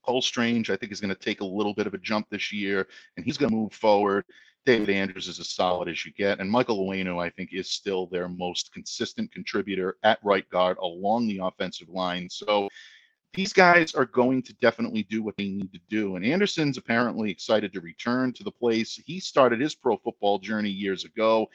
Cole 0.03 0.21
Strange, 0.21 0.69
I 0.69 0.75
think, 0.75 0.91
is 0.91 1.01
going 1.01 1.13
to 1.13 1.19
take 1.19 1.41
a 1.41 1.45
little 1.45 1.73
bit 1.73 1.87
of 1.87 1.93
a 1.93 1.99
jump 1.99 2.27
this 2.29 2.51
year, 2.51 2.87
and 3.15 3.25
he's 3.25 3.37
going 3.37 3.49
to 3.49 3.55
move 3.55 3.73
forward. 3.73 4.25
David 4.65 4.91
Andrews 4.91 5.27
is 5.27 5.39
as 5.39 5.49
solid 5.49 5.87
as 5.89 6.05
you 6.05 6.11
get, 6.13 6.39
and 6.39 6.49
Michael 6.49 6.85
Onwenu, 6.85 7.21
I 7.21 7.31
think, 7.31 7.49
is 7.51 7.71
still 7.71 8.05
their 8.07 8.29
most 8.29 8.71
consistent 8.71 9.31
contributor 9.31 9.97
at 10.03 10.19
right 10.23 10.47
guard 10.49 10.77
along 10.77 11.27
the 11.27 11.39
offensive 11.41 11.89
line. 11.89 12.29
So 12.29 12.69
these 13.33 13.53
guys 13.53 13.95
are 13.95 14.05
going 14.05 14.43
to 14.43 14.53
definitely 14.55 15.03
do 15.03 15.23
what 15.23 15.37
they 15.37 15.47
need 15.47 15.71
to 15.73 15.79
do. 15.89 16.15
And 16.15 16.25
Anderson's 16.25 16.77
apparently 16.77 17.31
excited 17.31 17.71
to 17.73 17.81
return 17.81 18.33
to 18.33 18.43
the 18.43 18.51
place. 18.51 19.01
He 19.05 19.19
started 19.19 19.61
his 19.61 19.73
pro 19.73 19.97
football 19.97 20.37
journey 20.37 20.69
years 20.69 21.05
ago. 21.05 21.47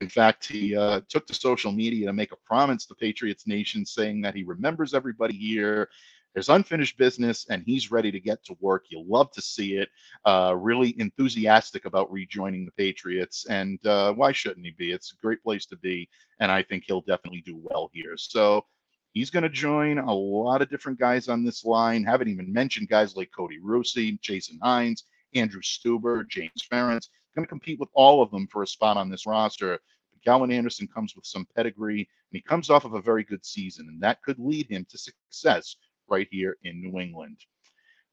In 0.00 0.08
fact, 0.08 0.46
he 0.46 0.76
uh, 0.76 1.00
took 1.08 1.26
to 1.28 1.34
social 1.34 1.72
media 1.72 2.06
to 2.06 2.12
make 2.12 2.32
a 2.32 2.36
promise 2.44 2.84
to 2.86 2.94
Patriots 2.94 3.46
Nation 3.46 3.86
saying 3.86 4.20
that 4.22 4.34
he 4.34 4.42
remembers 4.42 4.92
everybody 4.92 5.36
here. 5.36 5.88
There's 6.34 6.48
unfinished 6.48 6.98
business, 6.98 7.46
and 7.48 7.62
he's 7.64 7.92
ready 7.92 8.10
to 8.10 8.20
get 8.20 8.44
to 8.44 8.56
work. 8.60 8.86
You'll 8.88 9.06
love 9.06 9.30
to 9.32 9.42
see 9.42 9.76
it. 9.76 9.88
Uh, 10.24 10.54
really 10.58 10.94
enthusiastic 11.00 11.84
about 11.84 12.10
rejoining 12.10 12.64
the 12.64 12.72
Patriots, 12.72 13.46
and 13.48 13.84
uh, 13.86 14.12
why 14.12 14.32
shouldn't 14.32 14.66
he 14.66 14.72
be? 14.72 14.90
It's 14.90 15.12
a 15.12 15.22
great 15.22 15.42
place 15.42 15.64
to 15.66 15.76
be, 15.76 16.08
and 16.40 16.50
I 16.50 16.62
think 16.62 16.84
he'll 16.86 17.02
definitely 17.02 17.42
do 17.42 17.56
well 17.62 17.90
here. 17.92 18.16
So 18.16 18.66
he's 19.12 19.30
going 19.30 19.44
to 19.44 19.48
join 19.48 19.98
a 19.98 20.12
lot 20.12 20.60
of 20.60 20.70
different 20.70 20.98
guys 20.98 21.28
on 21.28 21.44
this 21.44 21.64
line. 21.64 22.02
Haven't 22.02 22.28
even 22.28 22.52
mentioned 22.52 22.88
guys 22.88 23.16
like 23.16 23.30
Kody 23.36 23.58
Russey, 23.62 24.18
Chasen 24.18 24.58
Hines, 24.60 25.04
Andrew 25.34 25.62
Stueber, 25.62 26.28
James 26.28 26.66
Ferentz 26.70 27.08
going 27.34 27.44
to 27.44 27.48
compete 27.48 27.80
with 27.80 27.88
all 27.94 28.22
of 28.22 28.30
them 28.30 28.46
for 28.50 28.62
a 28.62 28.66
spot 28.66 28.96
on 28.96 29.10
this 29.10 29.26
roster. 29.26 29.78
Calvin 30.24 30.52
Anderson 30.52 30.88
comes 30.88 31.14
with 31.14 31.26
some 31.26 31.46
pedigree, 31.54 32.00
and 32.00 32.08
he 32.32 32.40
comes 32.40 32.70
off 32.70 32.86
of 32.86 32.94
a 32.94 33.02
very 33.02 33.24
good 33.24 33.44
season, 33.44 33.88
and 33.88 34.02
that 34.02 34.22
could 34.22 34.38
lead 34.38 34.66
him 34.70 34.86
to 34.88 34.96
success 34.96 35.76
right 36.08 36.28
here 36.30 36.56
in 36.62 36.80
New 36.80 37.00
England. 37.00 37.38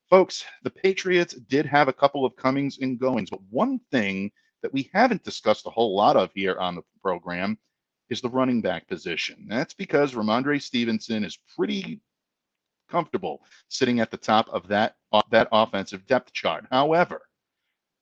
Folks, 0.10 0.44
the 0.64 0.70
Patriots 0.70 1.36
did 1.36 1.66
have 1.66 1.88
a 1.88 1.94
couple 1.94 2.26
of 2.26 2.36
comings 2.36 2.80
and 2.82 3.00
goings, 3.00 3.30
but 3.30 3.42
one 3.50 3.80
thing 3.92 4.32
that 4.62 4.74
we 4.74 4.90
haven't 4.94 5.24
discussed 5.24 5.66
a 5.66 5.70
whole 5.72 5.96
lot 5.96 6.16
of 6.16 6.30
here 6.36 6.58
on 6.58 6.76
the 6.76 6.82
program 7.02 7.58
is 8.10 8.22
the 8.22 8.30
running 8.30 8.62
back 8.62 8.88
position. 8.88 9.46
That's 9.48 9.74
because 9.74 10.14
Rhamondre 10.14 10.62
Stevenson 10.62 11.24
is 11.24 11.40
pretty 11.58 12.02
comfortable 12.90 13.42
sitting 13.70 14.02
at 14.02 14.12
the 14.12 14.18
top 14.18 14.50
of 14.50 14.68
that, 14.68 14.96
that 15.32 15.48
offensive 15.52 16.06
depth 16.08 16.34
chart. 16.34 16.66
However, 16.70 17.22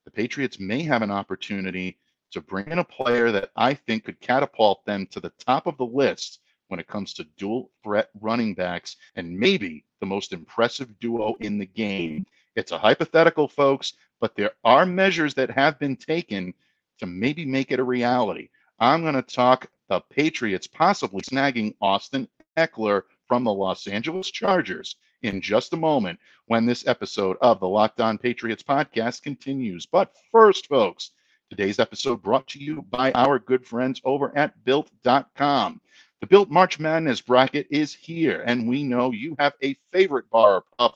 the 0.05 0.11
Patriots 0.11 0.59
may 0.59 0.81
have 0.81 1.03
an 1.03 1.11
opportunity 1.11 1.99
to 2.31 2.41
bring 2.41 2.67
in 2.67 2.79
a 2.79 2.83
player 2.83 3.31
that 3.31 3.51
I 3.55 3.75
think 3.75 4.05
could 4.05 4.19
catapult 4.19 4.83
them 4.85 5.07
to 5.11 5.19
the 5.19 5.31
top 5.39 5.67
of 5.67 5.77
the 5.77 5.85
list 5.85 6.39
when 6.69 6.79
it 6.79 6.87
comes 6.87 7.13
to 7.13 7.27
dual 7.37 7.69
threat 7.83 8.09
running 8.21 8.55
backs 8.55 8.95
and 9.15 9.37
maybe 9.37 9.85
the 9.99 10.05
most 10.05 10.33
impressive 10.33 10.97
duo 10.99 11.35
in 11.41 11.59
the 11.59 11.65
game. 11.65 12.25
It's 12.55 12.71
a 12.71 12.79
hypothetical, 12.79 13.47
folks, 13.47 13.93
but 14.19 14.35
there 14.35 14.51
are 14.63 14.85
measures 14.85 15.33
that 15.35 15.51
have 15.51 15.77
been 15.77 15.95
taken 15.95 16.53
to 16.99 17.05
maybe 17.05 17.45
make 17.45 17.71
it 17.71 17.79
a 17.79 17.83
reality. 17.83 18.49
I'm 18.79 19.01
going 19.01 19.15
to 19.15 19.21
talk 19.21 19.69
the 19.89 20.01
Patriots 20.01 20.67
possibly 20.67 21.21
snagging 21.21 21.75
Austin 21.81 22.27
Ekeler 22.57 23.03
from 23.27 23.43
the 23.43 23.53
Los 23.53 23.87
Angeles 23.87 24.31
Chargers 24.31 24.95
in 25.21 25.41
just 25.41 25.73
a 25.73 25.77
moment 25.77 26.19
when 26.45 26.65
this 26.65 26.87
episode 26.87 27.37
of 27.41 27.59
the 27.59 27.67
Locked 27.67 28.01
On 28.01 28.17
Patriots 28.17 28.63
podcast 28.63 29.21
continues. 29.21 29.85
But 29.85 30.13
first, 30.31 30.67
folks, 30.67 31.11
today's 31.49 31.79
episode 31.79 32.21
brought 32.21 32.47
to 32.49 32.59
you 32.59 32.83
by 32.83 33.11
our 33.13 33.39
good 33.39 33.65
friends 33.65 34.01
over 34.05 34.35
at 34.37 34.63
built.com. 34.63 35.81
The 36.21 36.27
Built 36.27 36.49
March 36.49 36.79
Madness 36.79 37.21
bracket 37.21 37.67
is 37.69 37.93
here, 37.93 38.43
and 38.45 38.67
we 38.67 38.83
know 38.83 39.11
you 39.11 39.37
have 39.39 39.53
a 39.63 39.77
favorite 39.93 40.29
bar 40.29 40.55
or 40.55 40.63
puff, 40.77 40.95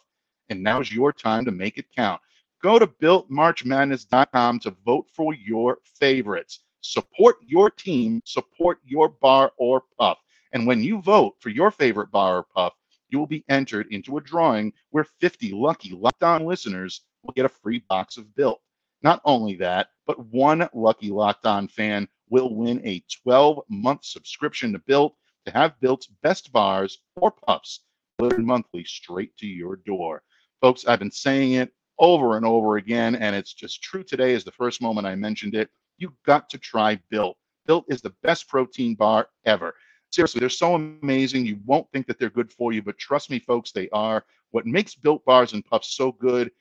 and 0.49 0.62
now's 0.62 0.91
your 0.91 1.13
time 1.13 1.45
to 1.45 1.51
make 1.51 1.77
it 1.77 1.86
count. 1.95 2.21
Go 2.62 2.77
to 2.77 2.88
builtmarchmadness.com 2.88 4.59
to 4.59 4.75
vote 4.86 5.07
for 5.13 5.33
your 5.33 5.79
favorites. 5.86 6.59
Support 6.81 7.38
your 7.47 7.69
team, 7.71 8.21
support 8.25 8.79
your 8.83 9.07
bar 9.07 9.53
or 9.55 9.83
puff. 9.97 10.17
And 10.51 10.67
when 10.67 10.83
you 10.83 11.01
vote 11.01 11.36
for 11.39 11.47
your 11.47 11.71
favorite 11.71 12.12
bar 12.12 12.39
or 12.39 12.43
puff, 12.43 12.73
you 13.07 13.17
will 13.17 13.25
be 13.25 13.45
entered 13.47 13.88
into 13.91 14.17
a 14.17 14.21
drawing 14.21 14.73
where 14.89 15.05
50 15.21 15.53
lucky 15.53 15.91
Locked 15.91 16.23
On 16.23 16.45
listeners 16.45 16.99
will 17.23 17.33
get 17.33 17.45
a 17.45 17.49
free 17.49 17.79
box 17.88 18.17
of 18.17 18.36
Built. 18.36 18.62
Not 19.03 19.21
only 19.25 19.55
that, 19.55 19.89
but 20.07 20.27
one 20.27 20.67
lucky 20.73 21.11
Locked 21.11 21.45
On 21.45 21.67
fan 21.67 22.07
will 22.29 22.55
win 22.55 22.81
a 22.85 23.03
12 23.23 23.59
month 23.69 24.05
subscription 24.05 24.71
to 24.71 24.79
Built 24.79 25.15
to 25.45 25.51
have 25.51 25.79
Built's 25.81 26.07
best 26.23 26.51
bars 26.53 26.99
or 27.17 27.31
puffs 27.31 27.81
delivered 28.17 28.45
monthly 28.45 28.85
straight 28.85 29.35
to 29.37 29.45
your 29.45 29.75
door. 29.75 30.23
Folks, 30.61 30.85
I've 30.85 30.99
been 30.99 31.11
saying 31.11 31.53
it 31.53 31.73
over 31.99 32.37
and 32.37 32.45
over 32.45 32.77
again, 32.77 33.15
and 33.15 33.35
it's 33.35 33.53
just 33.53 33.83
true 33.83 34.03
today 34.03 34.33
is 34.33 34.45
the 34.45 34.51
first 34.51 34.81
moment 34.81 35.05
I 35.05 35.15
mentioned 35.15 35.53
it. 35.53 35.69
You've 35.97 36.21
got 36.25 36.49
to 36.51 36.57
try 36.57 36.95
Built. 37.09 37.37
Built 37.65 37.85
is 37.89 38.01
the 38.01 38.15
best 38.23 38.47
protein 38.47 38.95
bar 38.95 39.27
ever. 39.45 39.75
Seriously, 40.11 40.39
they're 40.39 40.49
so 40.49 40.75
amazing. 40.75 41.45
You 41.45 41.59
won't 41.65 41.91
think 41.91 42.07
that 42.07 42.19
they're 42.19 42.29
good 42.29 42.53
for 42.53 42.71
you, 42.71 42.81
but 42.81 42.97
trust 42.97 43.29
me, 43.29 43.39
folks, 43.39 43.71
they 43.71 43.89
are. 43.89 44.23
What 44.51 44.65
makes 44.65 44.95
built 44.95 45.25
bars 45.25 45.53
and 45.53 45.65
puffs 45.65 45.95
so 45.95 46.11
good? 46.11 46.51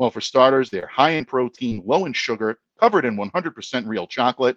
Well, 0.00 0.10
for 0.10 0.22
starters, 0.22 0.70
they're 0.70 0.86
high 0.86 1.10
in 1.10 1.26
protein, 1.26 1.82
low 1.84 2.06
in 2.06 2.14
sugar, 2.14 2.58
covered 2.80 3.04
in 3.04 3.18
100% 3.18 3.86
real 3.86 4.06
chocolate. 4.06 4.56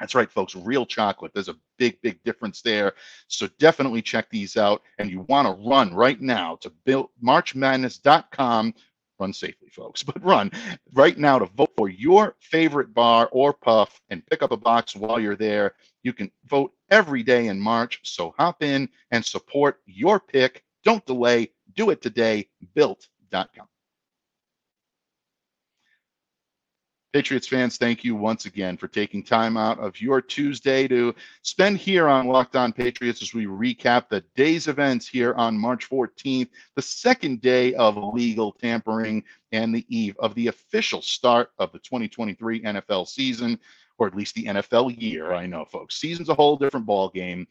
That's 0.00 0.14
right, 0.14 0.30
folks, 0.30 0.56
real 0.56 0.86
chocolate. 0.86 1.32
There's 1.34 1.50
a 1.50 1.58
big, 1.76 2.00
big 2.00 2.22
difference 2.24 2.62
there. 2.62 2.94
So 3.28 3.48
definitely 3.58 4.00
check 4.00 4.30
these 4.30 4.56
out. 4.56 4.80
And 4.98 5.10
you 5.10 5.26
want 5.28 5.46
to 5.46 5.68
run 5.68 5.94
right 5.94 6.18
now 6.18 6.56
to 6.62 6.72
build 6.86 7.10
marchmadness.com 7.22 8.72
run 9.20 9.32
safely, 9.34 9.68
folks, 9.68 10.02
but 10.02 10.24
run 10.24 10.50
right 10.94 11.18
now 11.18 11.38
to 11.38 11.44
vote 11.44 11.72
for 11.76 11.90
your 11.90 12.34
favorite 12.40 12.94
bar 12.94 13.28
or 13.30 13.52
puff 13.52 14.00
and 14.08 14.26
pick 14.26 14.42
up 14.42 14.52
a 14.52 14.56
box 14.56 14.96
while 14.96 15.20
you're 15.20 15.36
there. 15.36 15.74
You 16.02 16.14
can 16.14 16.30
vote 16.46 16.72
every 16.90 17.22
day 17.22 17.48
in 17.48 17.60
March. 17.60 18.00
So 18.04 18.34
hop 18.38 18.62
in 18.62 18.88
and 19.10 19.22
support 19.22 19.82
your 19.84 20.18
pick. 20.18 20.64
Don't 20.82 21.04
delay. 21.04 21.50
Do 21.74 21.90
it 21.90 22.00
today. 22.00 22.48
Built.com. 22.74 23.68
Patriots 27.12 27.46
fans, 27.46 27.76
thank 27.76 28.04
you 28.04 28.16
once 28.16 28.46
again 28.46 28.78
for 28.78 28.88
taking 28.88 29.22
time 29.22 29.58
out 29.58 29.78
of 29.78 30.00
your 30.00 30.22
Tuesday 30.22 30.88
to 30.88 31.14
spend 31.42 31.76
here 31.76 32.08
on 32.08 32.26
Locked 32.26 32.56
On 32.56 32.72
Patriots 32.72 33.20
as 33.20 33.34
we 33.34 33.44
recap 33.44 34.08
the 34.08 34.24
day's 34.34 34.66
events 34.66 35.06
here 35.06 35.34
on 35.34 35.58
March 35.58 35.90
14th, 35.90 36.48
the 36.74 36.80
second 36.80 37.42
day 37.42 37.74
of 37.74 37.98
legal 38.14 38.50
tampering 38.50 39.22
and 39.52 39.74
the 39.74 39.84
eve 39.94 40.16
of 40.20 40.34
the 40.34 40.46
official 40.46 41.02
start 41.02 41.50
of 41.58 41.70
the 41.72 41.78
2023 41.80 42.62
NFL 42.62 43.06
season, 43.06 43.58
or 43.98 44.06
at 44.06 44.16
least 44.16 44.34
the 44.34 44.46
NFL 44.46 44.98
year. 44.98 45.34
I 45.34 45.44
know, 45.44 45.66
folks, 45.66 45.96
season's 45.96 46.30
a 46.30 46.34
whole 46.34 46.56
different 46.56 46.86
ball 46.86 47.10
game 47.10 47.46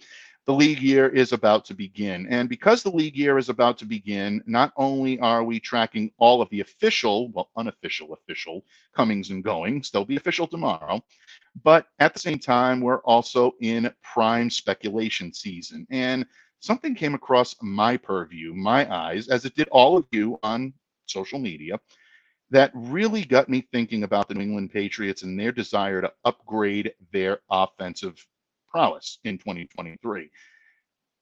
the 0.48 0.54
league 0.54 0.82
year 0.82 1.08
is 1.08 1.34
about 1.34 1.66
to 1.66 1.74
begin. 1.74 2.28
And 2.28 2.50
because 2.50 2.82
the 2.82 2.90
league 2.90 3.16
year 3.16 3.38
is 3.38 3.50
about 3.50 3.78
to 3.80 3.86
begin, 3.86 4.44
not 4.48 4.74
only 4.76 5.20
are 5.20 5.44
we 5.44 5.60
tracking 5.60 6.12
all 6.18 6.42
of 6.42 6.50
the 6.50 6.62
official, 6.62 7.30
well, 7.32 7.50
unofficial, 7.56 8.14
official 8.14 8.66
comings 8.96 9.30
and 9.30 9.44
goings, 9.44 9.92
they'll 9.92 10.06
be 10.06 10.16
official 10.16 10.48
tomorrow, 10.48 11.02
but 11.64 11.88
at 12.00 12.14
the 12.14 12.20
same 12.20 12.40
time, 12.40 12.82
we're 12.82 13.02
also 13.02 13.54
in 13.62 13.94
prime 14.02 14.50
speculation 14.50 15.32
season. 15.32 15.86
And 15.92 16.26
something 16.60 16.96
came 16.96 17.14
across 17.14 17.56
my 17.62 17.98
purview, 17.98 18.54
my 18.54 18.92
eyes, 18.92 19.28
as 19.28 19.46
it 19.46 19.56
did 19.56 19.68
all 19.70 19.96
of 19.96 20.06
you 20.12 20.40
on 20.42 20.74
social 21.06 21.40
media, 21.40 21.80
that 22.50 22.72
really 22.74 23.24
got 23.24 23.48
me 23.48 23.68
thinking 23.72 24.04
about 24.04 24.28
the 24.28 24.34
New 24.34 24.42
England 24.42 24.72
Patriots 24.72 25.24
and 25.24 25.40
their 25.40 25.52
desire 25.52 26.02
to 26.02 26.12
upgrade 26.26 26.94
their 27.14 27.40
offensive 27.50 28.26
prowess 28.72 29.20
in 29.24 29.38
2023. 29.38 30.30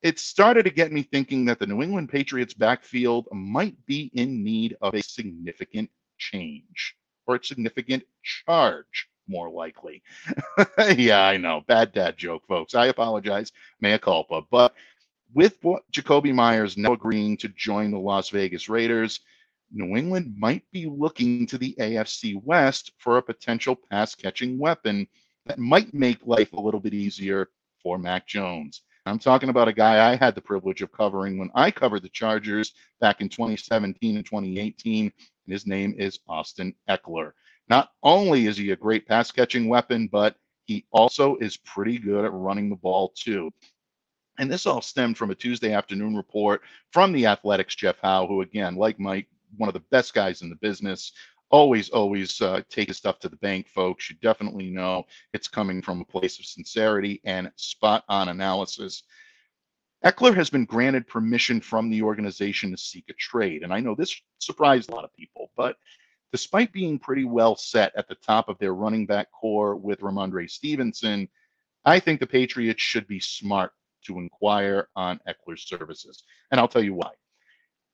It 0.01 0.19
started 0.19 0.63
to 0.63 0.69
get 0.69 0.91
me 0.91 1.03
thinking 1.03 1.45
that 1.45 1.59
the 1.59 1.67
New 1.67 1.81
England 1.81 2.09
Patriots 2.09 2.53
backfield 2.53 3.27
might 3.33 3.75
be 3.85 4.09
in 4.13 4.43
need 4.43 4.77
of 4.81 4.93
a 4.93 5.03
significant 5.03 5.89
change 6.17 6.95
or 7.27 7.35
a 7.35 7.43
significant 7.43 8.03
charge, 8.23 9.09
more 9.27 9.49
likely. 9.49 10.01
yeah, 10.95 11.25
I 11.25 11.37
know. 11.37 11.63
Bad 11.67 11.91
dad 11.91 12.17
joke, 12.17 12.43
folks. 12.47 12.75
I 12.75 12.87
apologize. 12.87 13.51
Mea 13.81 13.97
culpa. 13.97 14.41
But 14.49 14.73
with 15.33 15.57
what 15.61 15.83
Jakobi 15.91 16.33
Meyers 16.33 16.77
now 16.77 16.93
agreeing 16.93 17.37
to 17.37 17.49
join 17.49 17.91
the 17.91 17.99
Las 17.99 18.29
Vegas 18.29 18.69
Raiders, 18.69 19.19
New 19.71 19.95
England 19.95 20.33
might 20.37 20.63
be 20.71 20.87
looking 20.87 21.45
to 21.47 21.57
the 21.57 21.75
AFC 21.79 22.41
West 22.43 22.93
for 22.97 23.17
a 23.17 23.21
potential 23.21 23.75
pass 23.75 24.15
catching 24.15 24.57
weapon 24.57 25.07
that 25.49 25.57
might 25.57 25.91
make 25.95 26.19
life 26.27 26.53
a 26.53 26.61
little 26.61 26.79
bit 26.79 26.93
easier 26.93 27.49
for 27.81 27.97
Mac 27.97 28.27
Jones. 28.27 28.83
I'm 29.07 29.17
talking 29.17 29.49
about 29.49 29.67
a 29.67 29.73
guy 29.73 30.11
I 30.11 30.15
had 30.15 30.35
the 30.35 30.41
privilege 30.41 30.83
of 30.83 30.91
covering 30.91 31.39
when 31.39 31.49
I 31.55 31.71
covered 31.71 32.03
the 32.03 32.09
Chargers 32.09 32.73
back 33.01 33.19
in 33.19 33.29
2017 33.29 34.15
and 34.17 34.25
2018. 34.25 35.05
And 35.05 35.13
his 35.51 35.65
name 35.65 35.95
is 35.97 36.19
Austin 36.27 36.75
Ekeler. 36.87 37.31
Not 37.67 37.89
only 38.03 38.45
is 38.45 38.57
he 38.57 38.69
a 38.69 38.75
great 38.75 39.07
pass 39.07 39.31
catching 39.31 39.67
weapon, 39.67 40.07
but 40.11 40.35
he 40.65 40.85
also 40.91 41.35
is 41.37 41.57
pretty 41.57 41.97
good 41.97 42.25
at 42.25 42.31
running 42.31 42.69
the 42.69 42.75
ball 42.75 43.11
too. 43.15 43.49
And 44.37 44.51
this 44.51 44.67
all 44.67 44.81
stemmed 44.81 45.17
from 45.17 45.31
a 45.31 45.35
Tuesday 45.35 45.73
afternoon 45.73 46.15
report 46.15 46.61
from 46.91 47.11
the 47.11 47.25
Athletic's 47.25 47.75
Jeff 47.75 47.97
Howe, 48.03 48.27
who, 48.27 48.41
again, 48.41 48.75
like 48.75 48.99
Mike, 48.99 49.27
one 49.57 49.67
of 49.67 49.73
the 49.73 49.83
best 49.89 50.13
guys 50.13 50.43
in 50.43 50.49
the 50.49 50.55
business. 50.57 51.11
Always, 51.51 51.89
always 51.89 52.39
uh, 52.41 52.61
take 52.69 52.89
his 52.89 52.97
stuff 52.97 53.19
to 53.19 53.29
the 53.29 53.37
bank, 53.37 53.67
folks. 53.67 54.09
You 54.09 54.15
definitely 54.21 54.69
know 54.69 55.05
it's 55.33 55.47
coming 55.47 55.81
from 55.81 56.01
a 56.01 56.05
place 56.05 56.37
of 56.37 56.45
sincerity 56.45 57.21
and 57.23 57.51
spot 57.55 58.03
on 58.07 58.29
analysis. 58.29 59.03
Ekeler 60.05 60.35
has 60.35 60.49
been 60.49 60.65
granted 60.65 61.07
permission 61.07 61.59
from 61.59 61.89
the 61.89 62.03
organization 62.03 62.71
to 62.71 62.77
seek 62.77 63.05
a 63.09 63.13
trade. 63.13 63.63
And 63.63 63.73
I 63.73 63.79
know 63.79 63.95
this 63.95 64.15
surprised 64.37 64.89
a 64.89 64.95
lot 64.95 65.03
of 65.03 65.13
people, 65.13 65.51
but 65.57 65.75
despite 66.31 66.71
being 66.71 66.99
pretty 66.99 67.25
well 67.25 67.55
set 67.55 67.91
at 67.97 68.07
the 68.07 68.15
top 68.15 68.47
of 68.47 68.57
their 68.59 68.73
running 68.73 69.05
back 69.05 69.31
corps 69.31 69.75
with 69.75 70.01
Rhamondre 70.01 70.49
Stevenson, 70.49 71.27
I 71.83 71.99
think 71.99 72.19
the 72.19 72.27
Patriots 72.27 72.81
should 72.81 73.07
be 73.07 73.19
smart 73.19 73.71
to 74.05 74.19
inquire 74.19 74.87
on 74.95 75.19
Ekeler's 75.27 75.67
services. 75.67 76.23
And 76.51 76.59
I'll 76.59 76.67
tell 76.67 76.83
you 76.83 76.93
why. 76.93 77.11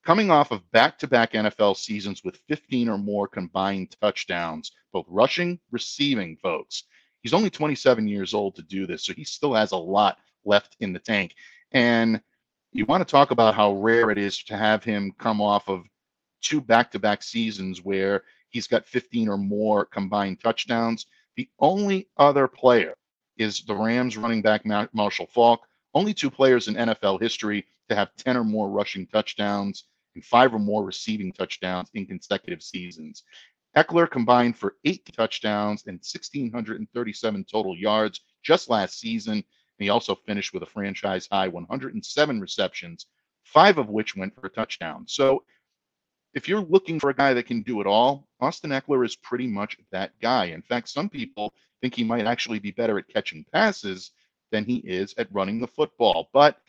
Coming 0.05 0.29
off 0.29 0.51
of 0.51 0.69
back 0.69 0.99
to 0.99 1.07
back 1.07 1.31
NFL 1.31 1.75
seasons 1.77 2.23
with 2.23 2.39
15 2.47 2.89
or 2.89 2.97
more 2.99 3.27
combined 3.27 3.95
touchdowns, 3.99 4.71
both 4.93 5.07
rushing, 5.09 5.59
receiving, 5.71 6.37
folks, 6.37 6.83
he's 7.23 7.33
only 7.33 7.49
27 7.49 8.07
years 8.07 8.35
old 8.35 8.55
to 8.55 8.61
do 8.61 8.85
this. 8.85 9.03
So 9.03 9.13
he 9.13 9.23
still 9.23 9.55
has 9.55 9.71
a 9.71 9.77
lot 9.77 10.19
left 10.45 10.75
in 10.79 10.93
the 10.93 10.99
tank. 10.99 11.33
And 11.71 12.21
you 12.71 12.85
want 12.85 13.01
to 13.01 13.11
talk 13.11 13.31
about 13.31 13.55
how 13.55 13.73
rare 13.77 14.11
it 14.11 14.19
is 14.19 14.43
to 14.43 14.55
have 14.55 14.83
him 14.83 15.11
come 15.17 15.41
off 15.41 15.67
of 15.67 15.81
two 16.39 16.61
back 16.61 16.91
to 16.91 16.99
back 16.99 17.23
seasons 17.23 17.83
where 17.83 18.25
he's 18.49 18.67
got 18.67 18.85
15 18.85 19.27
or 19.27 19.37
more 19.39 19.85
combined 19.85 20.39
touchdowns. 20.39 21.07
The 21.35 21.49
only 21.57 22.09
other 22.17 22.47
player 22.47 22.93
is 23.37 23.63
the 23.63 23.75
Rams 23.75 24.17
running 24.17 24.43
back 24.43 24.67
Marshall 24.93 25.29
Faulk. 25.33 25.61
Only 25.95 26.13
two 26.13 26.29
players 26.29 26.67
in 26.67 26.75
NFL 26.75 27.19
history 27.19 27.65
to 27.89 27.95
have 27.95 28.15
10 28.17 28.37
or 28.37 28.43
more 28.43 28.69
rushing 28.69 29.07
touchdowns 29.07 29.85
and 30.15 30.25
five 30.25 30.53
or 30.53 30.59
more 30.59 30.83
receiving 30.83 31.31
touchdowns 31.31 31.89
in 31.93 32.05
consecutive 32.05 32.63
seasons. 32.63 33.23
Ekeler 33.75 34.09
combined 34.09 34.57
for 34.57 34.75
eight 34.85 35.05
touchdowns 35.15 35.83
and 35.87 35.97
1,637 35.97 37.45
total 37.45 37.77
yards 37.77 38.21
just 38.41 38.69
last 38.69 38.99
season. 38.99 39.43
He 39.77 39.89
also 39.89 40.15
finished 40.15 40.53
with 40.53 40.63
a 40.63 40.67
franchise 40.67 41.27
high 41.29 41.49
107 41.49 42.39
receptions, 42.39 43.07
five 43.43 43.77
of 43.77 43.89
which 43.89 44.15
went 44.15 44.33
for 44.33 44.47
a 44.47 44.49
touchdown. 44.49 45.05
So 45.07 45.43
if 46.33 46.47
you're 46.47 46.61
looking 46.61 46.99
for 46.99 47.09
a 47.09 47.15
guy 47.15 47.33
that 47.33 47.47
can 47.47 47.61
do 47.61 47.81
it 47.81 47.87
all, 47.87 48.27
Austin 48.39 48.71
Ekeler 48.71 49.05
is 49.05 49.15
pretty 49.17 49.47
much 49.47 49.77
that 49.91 50.11
guy. 50.21 50.45
In 50.45 50.61
fact, 50.61 50.89
some 50.89 51.09
people 51.09 51.53
think 51.81 51.95
he 51.95 52.03
might 52.03 52.25
actually 52.25 52.59
be 52.59 52.71
better 52.71 52.97
at 52.97 53.07
catching 53.09 53.45
passes 53.51 54.11
than 54.51 54.65
he 54.65 54.77
is 54.77 55.13
at 55.17 55.31
running 55.33 55.59
the 55.59 55.67
football. 55.67 56.29
But 56.33 56.59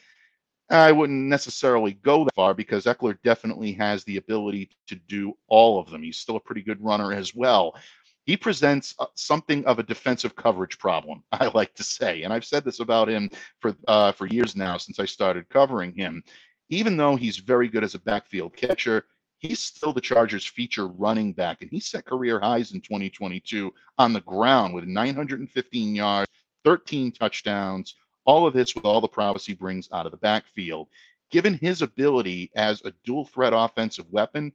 I 0.68 0.90
wouldn't 0.90 1.28
necessarily 1.28 1.92
go 1.92 2.24
that 2.24 2.34
far 2.34 2.52
because 2.52 2.84
Ekeler 2.84 3.16
definitely 3.22 3.72
has 3.74 4.02
the 4.04 4.16
ability 4.16 4.70
to 4.88 4.96
do 4.96 5.34
all 5.46 5.78
of 5.78 5.90
them. 5.90 6.02
He's 6.02 6.18
still 6.18 6.36
a 6.36 6.40
pretty 6.40 6.62
good 6.62 6.82
runner 6.82 7.12
as 7.12 7.34
well. 7.34 7.76
He 8.24 8.36
presents 8.36 8.92
uh, 8.98 9.06
something 9.14 9.64
of 9.66 9.78
a 9.78 9.84
defensive 9.84 10.34
coverage 10.34 10.78
problem, 10.78 11.22
I 11.32 11.46
like 11.46 11.74
to 11.74 11.84
say, 11.84 12.22
and 12.22 12.32
I've 12.32 12.44
said 12.44 12.64
this 12.64 12.80
about 12.80 13.08
him 13.08 13.30
for 13.60 13.74
uh, 13.86 14.12
for 14.12 14.26
years 14.26 14.56
now 14.56 14.76
since 14.76 14.98
I 14.98 15.04
started 15.04 15.48
covering 15.48 15.94
him. 15.94 16.22
Even 16.68 16.96
though 16.96 17.14
he's 17.14 17.36
very 17.36 17.68
good 17.68 17.84
as 17.84 17.94
a 17.94 18.00
backfield 18.00 18.56
catcher, 18.56 19.06
he's 19.38 19.60
still 19.60 19.92
the 19.92 20.00
Chargers' 20.00 20.44
feature 20.44 20.88
running 20.88 21.32
back, 21.32 21.62
and 21.62 21.70
he 21.70 21.78
set 21.78 22.04
career 22.04 22.40
highs 22.40 22.72
in 22.72 22.80
2022 22.80 23.72
on 23.98 24.12
the 24.12 24.20
ground 24.22 24.74
with 24.74 24.84
915 24.84 25.94
yards, 25.94 26.30
13 26.64 27.12
touchdowns, 27.12 27.94
all 28.26 28.46
of 28.46 28.54
this 28.54 28.74
with 28.74 28.84
all 28.84 29.00
the 29.00 29.08
prowess 29.08 29.46
he 29.46 29.54
brings 29.54 29.88
out 29.92 30.06
of 30.06 30.12
the 30.12 30.18
backfield. 30.18 30.88
Given 31.30 31.54
his 31.54 31.82
ability 31.82 32.50
as 32.54 32.82
a 32.84 32.92
dual 33.04 33.24
threat 33.24 33.52
offensive 33.54 34.10
weapon, 34.10 34.52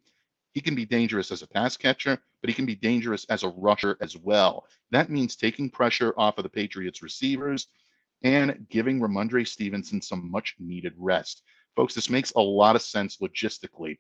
he 0.54 0.62
can 0.62 0.76
be 0.76 0.86
dangerous 0.86 1.32
as 1.32 1.42
a 1.42 1.48
pass 1.48 1.78
catcher, 1.78 2.22
but 2.42 2.50
he 2.50 2.54
can 2.54 2.66
be 2.66 2.76
dangerous 2.76 3.26
as 3.26 3.44
a 3.44 3.50
rusher 3.50 3.98
as 4.02 4.18
well. 4.18 4.66
That 4.92 5.10
means 5.10 5.36
taking 5.36 5.70
pressure 5.70 6.14
off 6.18 6.38
of 6.38 6.44
the 6.44 6.50
Patriots 6.50 7.02
receivers 7.02 7.68
and 8.24 8.68
giving 8.70 9.00
Rhamondre 9.00 9.48
Stevenson 9.48 10.02
some 10.02 10.30
much 10.30 10.56
needed 10.60 10.94
rest. 10.98 11.44
Folks, 11.76 11.94
this 11.94 12.10
makes 12.10 12.32
a 12.32 12.42
lot 12.42 12.76
of 12.76 12.82
sense 12.82 13.18
logistically. 13.18 13.98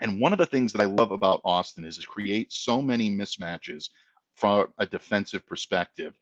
And 0.00 0.18
one 0.18 0.32
of 0.32 0.38
the 0.38 0.46
things 0.46 0.72
that 0.72 0.80
I 0.80 0.86
love 0.86 1.10
about 1.10 1.42
Austin 1.44 1.84
is 1.84 1.98
to 1.98 2.06
create 2.06 2.52
so 2.52 2.80
many 2.80 3.10
mismatches 3.10 3.90
from 4.34 4.68
a 4.78 4.86
defensive 4.86 5.46
perspective 5.46 6.14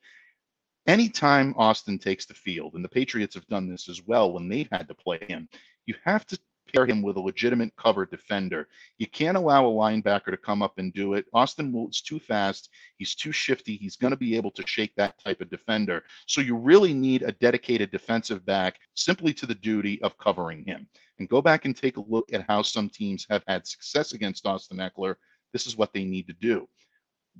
anytime 0.89 1.55
Austin 1.57 1.99
takes 1.99 2.27
the 2.27 2.35
field, 2.35 2.75
and 2.75 2.85
the 2.85 2.89
Patriots 2.89 3.35
have 3.35 3.47
done 3.47 3.69
this 3.69 3.89
as 3.89 4.03
well 4.07 4.33
when 4.33 4.49
they've 4.49 4.69
had 4.73 4.89
to 4.89 4.95
play 4.95 5.21
him, 5.29 5.49
you 5.87 5.95
have 6.05 6.27
to 6.27 6.39
pair 6.75 6.87
him 6.87 7.03
with 7.03 7.17
a 7.17 7.21
legitimate 7.21 7.75
cover 7.77 8.05
defender. 8.05 8.69
You 8.99 9.07
can't 9.07 9.37
allow 9.37 9.67
a 9.67 9.71
linebacker 9.71 10.31
to 10.31 10.37
come 10.37 10.63
up 10.63 10.79
and 10.79 10.93
do 10.93 11.15
it. 11.15 11.27
Austin 11.33 11.75
is 11.89 12.03
too 12.03 12.19
fast. 12.19 12.71
He's 12.97 13.15
too 13.15 13.33
shifty. 13.33 13.77
He's 13.77 13.97
going 13.97 14.11
to 14.11 14.19
be 14.19 14.37
able 14.37 14.51
to 14.51 14.67
shake 14.67 14.95
that 14.97 15.19
type 15.23 15.41
of 15.41 15.51
defender. 15.51 16.05
So 16.27 16.41
you 16.41 16.57
really 16.57 16.93
need 16.93 17.23
a 17.23 17.33
dedicated 17.33 17.91
defensive 17.91 18.45
back 18.45 18.79
simply 18.95 19.33
to 19.35 19.47
the 19.47 19.55
duty 19.55 20.01
of 20.03 20.19
covering 20.19 20.65
him. 20.65 20.87
And 21.19 21.29
go 21.29 21.41
back 21.41 21.65
and 21.65 21.75
take 21.75 21.97
a 21.97 22.05
look 22.07 22.33
at 22.33 22.45
how 22.47 22.63
some 22.63 22.89
teams 22.89 23.27
have 23.31 23.43
had 23.49 23.67
success 23.67 24.13
against 24.13 24.47
Austin 24.47 24.79
Ekeler. 24.79 25.17
This 25.53 25.67
is 25.67 25.77
what 25.77 25.93
they 25.93 26.05
need 26.05 26.27
to 26.29 26.35
do. 26.35 26.69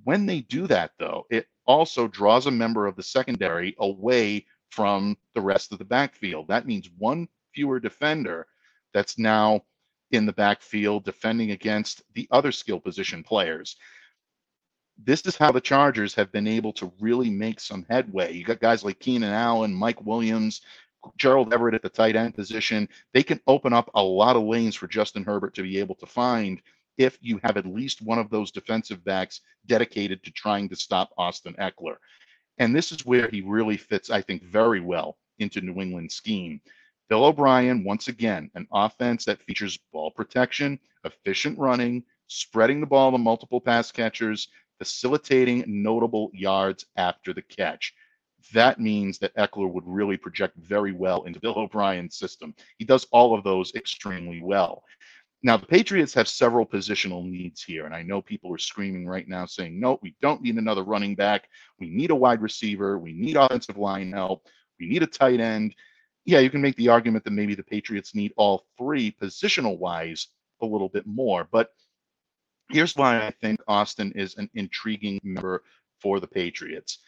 When 0.05 0.27
they 0.27 0.41
do 0.41 0.67
that, 0.67 0.93
though, 0.99 1.27
it 1.31 1.47
also 1.67 2.09
draws 2.09 2.47
a 2.47 2.51
member 2.51 2.87
of 2.87 2.97
the 2.97 3.03
secondary 3.03 3.75
away 3.79 4.47
from 4.71 5.17
the 5.35 5.41
rest 5.41 5.73
of 5.73 5.79
the 5.79 5.85
backfield. 5.85 6.49
That 6.49 6.67
means 6.67 6.91
one 6.99 7.29
fewer 7.55 7.81
defender 7.81 8.47
that's 8.93 9.19
now 9.19 9.63
in 10.11 10.27
the 10.27 10.33
backfield 10.33 11.05
defending 11.05 11.51
against 11.51 12.03
the 12.15 12.27
other 12.31 12.53
skill 12.53 12.81
position 12.81 13.23
players. 13.23 13.77
This 15.05 15.23
is 15.27 15.37
how 15.37 15.53
the 15.53 15.61
Chargers 15.61 16.15
have 16.15 16.33
been 16.33 16.47
able 16.47 16.73
to 16.75 16.93
really 17.01 17.31
make 17.31 17.61
some 17.61 17.87
headway. 17.89 18.33
You 18.33 18.45
got 18.45 18.61
guys 18.61 18.85
like 18.85 18.99
Keenan 18.99 19.33
Allen, 19.33 19.73
Mike 19.75 20.05
Williams, 20.05 20.63
Gerald 21.17 21.53
Everett 21.55 21.75
at 21.75 21.83
the 21.83 21.89
tight 21.89 22.17
end 22.17 22.35
position. 22.35 22.89
They 23.13 23.23
can 23.23 23.41
open 23.47 23.73
up 23.73 23.91
a 23.95 24.03
lot 24.03 24.37
of 24.37 24.43
lanes 24.43 24.75
for 24.75 24.89
Justin 24.89 25.25
Herbert 25.25 25.55
to 25.55 25.63
be 25.63 25.79
able 25.79 25.95
to 25.97 26.07
find 26.07 26.61
if 26.99 27.17
you 27.21 27.41
have 27.45 27.57
at 27.57 27.67
least 27.67 28.03
one 28.03 28.19
of 28.19 28.29
those 28.29 28.51
defensive 28.51 29.03
backs 29.05 29.41
dedicated 29.67 30.23
to 30.25 30.31
trying 30.33 30.69
to 30.69 30.77
stop 30.77 31.11
Austin 31.17 31.55
Ekeler. 31.59 31.97
And 32.59 32.75
this 32.75 32.93
is 32.93 33.07
where 33.07 33.29
he 33.29 33.41
really 33.41 33.77
fits, 33.77 34.11
I 34.11 34.21
think, 34.21 34.43
very 34.43 34.81
well 34.81 35.17
into 35.39 35.61
New 35.61 35.81
England's 35.81 36.17
scheme. 36.17 36.61
Bill 37.09 37.25
O'Brien, 37.25 37.85
once 37.85 38.09
again, 38.09 38.51
an 38.55 38.67
offense 38.73 39.25
that 39.25 39.41
features 39.43 39.79
ball 39.93 40.11
protection, 40.11 40.79
efficient 41.05 41.59
running, 41.59 42.05
spreading 42.27 42.81
the 42.81 42.87
ball 42.87 43.13
to 43.13 43.19
multiple 43.19 43.61
pass 43.61 43.91
catchers, 43.91 44.49
facilitating 44.79 45.65
notable 45.67 46.31
yards 46.35 46.85
after 46.97 47.33
the 47.33 47.43
catch. 47.43 47.95
That 48.53 48.81
means 48.81 49.19
that 49.19 49.35
Ekeler 49.37 49.71
would 49.71 49.87
really 49.87 50.17
project 50.17 50.57
very 50.57 50.93
well 50.93 51.23
into 51.25 51.41
Bill 51.41 51.55
O'Brien's 51.57 52.17
system. 52.17 52.55
He 52.79 52.85
does 52.85 53.07
all 53.11 53.37
of 53.37 53.45
those 53.45 53.75
extremely 53.75 54.41
well. 54.43 54.85
Now, 55.43 55.57
the 55.57 55.67
Patriots 55.67 56.15
have 56.15 56.27
several 56.27 56.67
positional 56.67 57.25
needs 57.25 57.63
here, 57.63 57.87
and 57.87 57.95
I 57.95 58.03
know 58.03 58.21
people 58.21 58.53
are 58.53 58.59
screaming 58.59 59.07
right 59.07 59.29
now 59.29 59.47
saying, 59.47 59.79
no, 59.79 59.99
we 60.03 60.17
don't 60.21 60.43
need 60.43 60.57
another 60.57 60.83
running 60.83 61.15
back. 61.15 61.49
We 61.79 61.89
need 61.89 62.11
a 62.11 62.17
wide 62.17 62.43
receiver. 62.43 62.99
We 62.99 63.13
need 63.13 63.37
offensive 63.37 63.79
line 63.79 64.13
help. 64.13 64.47
We 64.81 64.89
need 64.89 65.05
a 65.05 65.07
tight 65.07 65.39
end. 65.39 65.77
Yeah, 66.25 66.41
you 66.41 66.51
can 66.51 66.61
make 66.61 66.77
the 66.77 66.89
argument 66.89 67.25
that 67.25 67.31
maybe 67.31 67.55
the 67.55 67.63
Patriots 67.63 68.17
need 68.17 68.33
all 68.37 68.67
three 68.77 69.13
positional 69.13 69.79
wise 69.79 70.27
a 70.61 70.67
little 70.67 70.89
bit 70.89 71.07
more. 71.07 71.47
But 71.51 71.71
here's 72.71 72.97
why 72.97 73.25
I 73.25 73.31
think 73.41 73.61
Austin 73.69 74.13
is 74.13 74.35
an 74.37 74.51
intriguing 74.55 75.21
member 75.23 75.63
for 76.01 76.19
the 76.19 76.27
Patriots. 76.27 76.99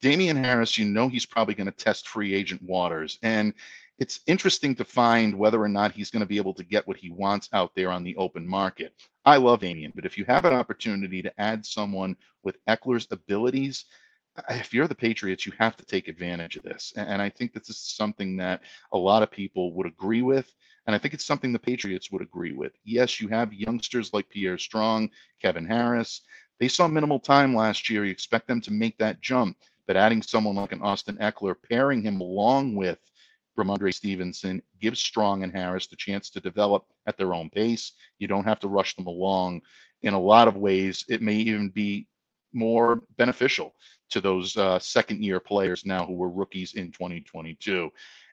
Damien 0.00 0.36
Harris, 0.36 0.76
you 0.76 0.86
know 0.86 1.08
he's 1.08 1.26
probably 1.26 1.54
going 1.54 1.66
to 1.66 1.72
test 1.72 2.08
free 2.08 2.34
agent 2.34 2.62
waters. 2.62 3.18
And 3.22 3.54
it's 3.98 4.20
interesting 4.26 4.74
to 4.76 4.84
find 4.84 5.38
whether 5.38 5.62
or 5.62 5.68
not 5.68 5.92
he's 5.92 6.10
going 6.10 6.20
to 6.20 6.26
be 6.26 6.36
able 6.36 6.54
to 6.54 6.64
get 6.64 6.86
what 6.86 6.96
he 6.96 7.10
wants 7.10 7.48
out 7.52 7.74
there 7.74 7.90
on 7.90 8.02
the 8.02 8.16
open 8.16 8.46
market. 8.46 8.92
I 9.24 9.36
love 9.36 9.62
Amian, 9.62 9.92
but 9.94 10.04
if 10.04 10.18
you 10.18 10.24
have 10.24 10.44
an 10.44 10.52
opportunity 10.52 11.22
to 11.22 11.40
add 11.40 11.64
someone 11.64 12.16
with 12.42 12.58
Ekeler's 12.66 13.06
abilities, 13.10 13.84
if 14.50 14.74
you're 14.74 14.88
the 14.88 14.94
Patriots, 14.94 15.46
you 15.46 15.52
have 15.58 15.76
to 15.76 15.84
take 15.84 16.08
advantage 16.08 16.56
of 16.56 16.64
this. 16.64 16.92
And 16.96 17.22
I 17.22 17.30
think 17.30 17.52
this 17.52 17.70
is 17.70 17.78
something 17.78 18.36
that 18.38 18.62
a 18.92 18.98
lot 18.98 19.22
of 19.22 19.30
people 19.30 19.72
would 19.74 19.86
agree 19.86 20.22
with. 20.22 20.52
And 20.86 20.94
I 20.94 20.98
think 20.98 21.14
it's 21.14 21.24
something 21.24 21.52
the 21.52 21.58
Patriots 21.58 22.10
would 22.10 22.20
agree 22.20 22.52
with. 22.52 22.72
Yes, 22.84 23.20
you 23.20 23.28
have 23.28 23.54
youngsters 23.54 24.12
like 24.12 24.28
Pierre 24.28 24.58
Strong, 24.58 25.10
Kevin 25.40 25.64
Harris. 25.64 26.22
They 26.58 26.68
saw 26.68 26.88
minimal 26.88 27.20
time 27.20 27.54
last 27.54 27.88
year. 27.88 28.04
You 28.04 28.10
expect 28.10 28.48
them 28.48 28.60
to 28.62 28.72
make 28.72 28.98
that 28.98 29.20
jump. 29.20 29.56
But 29.86 29.96
adding 29.96 30.20
someone 30.20 30.56
like 30.56 30.72
an 30.72 30.82
Austin 30.82 31.16
Ekeler, 31.18 31.54
pairing 31.70 32.02
him 32.02 32.20
along 32.20 32.74
with 32.74 32.98
Rhamondre 33.56 33.94
Stevenson 33.94 34.62
gives 34.80 35.00
Strong 35.00 35.42
and 35.42 35.52
Harris 35.52 35.86
the 35.86 35.96
chance 35.96 36.30
to 36.30 36.40
develop 36.40 36.84
at 37.06 37.16
their 37.16 37.34
own 37.34 37.50
pace. 37.50 37.92
You 38.18 38.28
don't 38.28 38.44
have 38.44 38.60
to 38.60 38.68
rush 38.68 38.96
them 38.96 39.06
along. 39.06 39.62
In 40.02 40.14
a 40.14 40.20
lot 40.20 40.48
of 40.48 40.56
ways, 40.56 41.04
it 41.08 41.22
may 41.22 41.36
even 41.36 41.68
be 41.70 42.06
more 42.52 43.02
beneficial 43.16 43.74
to 44.10 44.20
those 44.20 44.56
uh, 44.56 44.78
second 44.78 45.22
year 45.22 45.40
players 45.40 45.84
now 45.84 46.06
who 46.06 46.14
were 46.14 46.30
rookies 46.30 46.74
in 46.74 46.92
2022. 46.92 47.90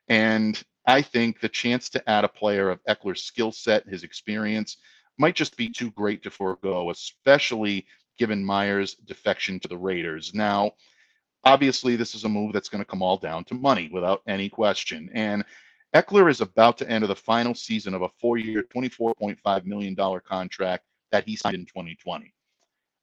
And 0.09 0.61
I 0.85 1.01
think 1.01 1.39
the 1.39 1.49
chance 1.49 1.89
to 1.89 2.09
add 2.09 2.23
a 2.23 2.29
player 2.29 2.69
of 2.69 2.83
Ekeler's 2.85 3.23
skill 3.23 3.51
set, 3.51 3.87
his 3.87 4.03
experience, 4.03 4.77
might 5.17 5.35
just 5.35 5.55
be 5.55 5.69
too 5.69 5.91
great 5.91 6.23
to 6.23 6.31
forego, 6.31 6.89
especially 6.89 7.85
given 8.17 8.43
Meyer's 8.43 8.95
defection 8.95 9.59
to 9.59 9.67
the 9.67 9.77
Raiders. 9.77 10.33
Now, 10.33 10.71
obviously, 11.43 11.95
this 11.95 12.15
is 12.15 12.23
a 12.23 12.29
move 12.29 12.53
that's 12.53 12.69
going 12.69 12.83
to 12.83 12.89
come 12.89 13.01
all 13.01 13.17
down 13.17 13.43
to 13.45 13.53
money 13.53 13.89
without 13.91 14.21
any 14.27 14.49
question. 14.49 15.09
And 15.13 15.43
Ekeler 15.93 16.29
is 16.29 16.41
about 16.41 16.77
to 16.79 16.89
enter 16.89 17.07
the 17.07 17.15
final 17.15 17.53
season 17.53 17.93
of 17.93 18.01
a 18.01 18.09
four 18.19 18.37
year, 18.37 18.63
$24.5 18.73 19.65
million 19.65 19.95
contract 20.25 20.85
that 21.11 21.25
he 21.25 21.35
signed 21.35 21.55
in 21.55 21.65
2020. 21.65 22.33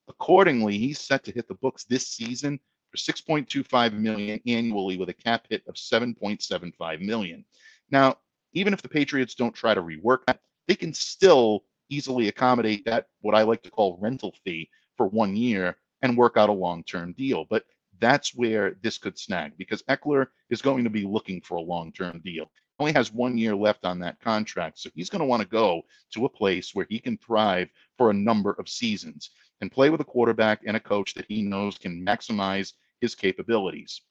Accordingly, 0.07 0.77
he's 0.77 0.99
set 0.99 1.23
to 1.25 1.31
hit 1.31 1.47
the 1.47 1.53
books 1.55 1.83
this 1.83 2.07
season 2.07 2.59
for 2.89 2.97
6.25 2.97 3.93
million 3.93 4.39
annually 4.47 4.97
with 4.97 5.09
a 5.09 5.13
cap 5.13 5.45
hit 5.49 5.61
of 5.67 5.75
7.75 5.75 7.01
million. 7.01 7.45
Now, 7.91 8.17
even 8.53 8.73
if 8.73 8.81
the 8.81 8.89
Patriots 8.89 9.35
don't 9.35 9.53
try 9.53 9.75
to 9.75 9.81
rework 9.83 10.19
that, 10.25 10.39
they 10.67 10.75
can 10.75 10.93
still 10.93 11.65
easily 11.89 12.27
accommodate 12.27 12.85
that 12.85 13.05
what 13.21 13.35
I 13.35 13.43
like 13.43 13.61
to 13.63 13.71
call 13.71 13.99
rental 14.01 14.33
fee 14.43 14.69
for 14.97 15.07
one 15.07 15.35
year 15.35 15.77
and 16.01 16.17
work 16.17 16.37
out 16.37 16.49
a 16.49 16.53
long-term 16.53 17.13
deal. 17.13 17.45
But 17.49 17.65
that's 17.99 18.35
where 18.35 18.75
this 18.81 18.97
could 18.97 19.17
snag 19.17 19.53
because 19.57 19.83
Ekeler 19.83 20.27
is 20.49 20.61
going 20.61 20.83
to 20.83 20.89
be 20.89 21.05
looking 21.05 21.41
for 21.41 21.55
a 21.55 21.61
long-term 21.61 22.21
deal. 22.23 22.45
He 22.45 22.81
only 22.81 22.93
has 22.93 23.11
one 23.11 23.37
year 23.37 23.55
left 23.55 23.85
on 23.85 23.99
that 23.99 24.19
contract, 24.21 24.79
so 24.79 24.89
he's 24.95 25.09
going 25.09 25.19
to 25.19 25.25
want 25.25 25.41
to 25.41 25.47
go 25.47 25.81
to 26.13 26.25
a 26.25 26.29
place 26.29 26.73
where 26.73 26.87
he 26.89 26.99
can 26.99 27.17
thrive 27.17 27.69
for 27.97 28.09
a 28.09 28.13
number 28.13 28.55
of 28.57 28.69
seasons 28.69 29.31
and 29.61 29.71
play 29.71 29.89
with 29.89 30.01
a 30.01 30.05
quarterback 30.05 30.61
and 30.65 30.77
a 30.77 30.79
coach 30.79 31.13
that 31.13 31.25
he 31.27 31.41
knows 31.41 31.77
can 31.77 32.05
maximize 32.05 32.73
his 33.01 33.15
capabilities. 33.15 34.01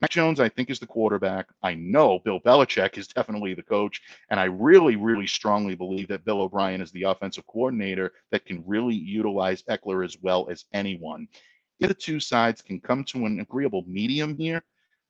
Mac 0.00 0.10
Jones, 0.10 0.38
I 0.38 0.48
think, 0.48 0.70
is 0.70 0.78
the 0.78 0.86
quarterback. 0.86 1.48
I 1.62 1.74
know 1.74 2.20
Bill 2.20 2.38
Belichick 2.38 2.98
is 2.98 3.08
definitely 3.16 3.54
the 3.54 3.64
coach. 3.64 4.00
And 4.30 4.38
I 4.38 4.44
really, 4.44 4.94
really 4.94 5.26
strongly 5.26 5.74
believe 5.74 6.08
that 6.08 6.24
Bill 6.24 6.42
O'Brien 6.42 6.80
is 6.80 6.92
the 6.92 7.02
offensive 7.04 7.46
coordinator 7.48 8.12
that 8.30 8.44
can 8.44 8.62
really 8.64 8.94
utilize 8.94 9.64
Ekeler 9.64 10.04
as 10.04 10.16
well 10.22 10.48
as 10.50 10.66
anyone. 10.72 11.26
If 11.80 11.88
the 11.88 11.94
two 11.94 12.18
sides 12.18 12.60
can 12.60 12.80
come 12.80 13.04
to 13.04 13.24
an 13.26 13.38
agreeable 13.38 13.84
medium 13.86 14.36
here, 14.36 14.64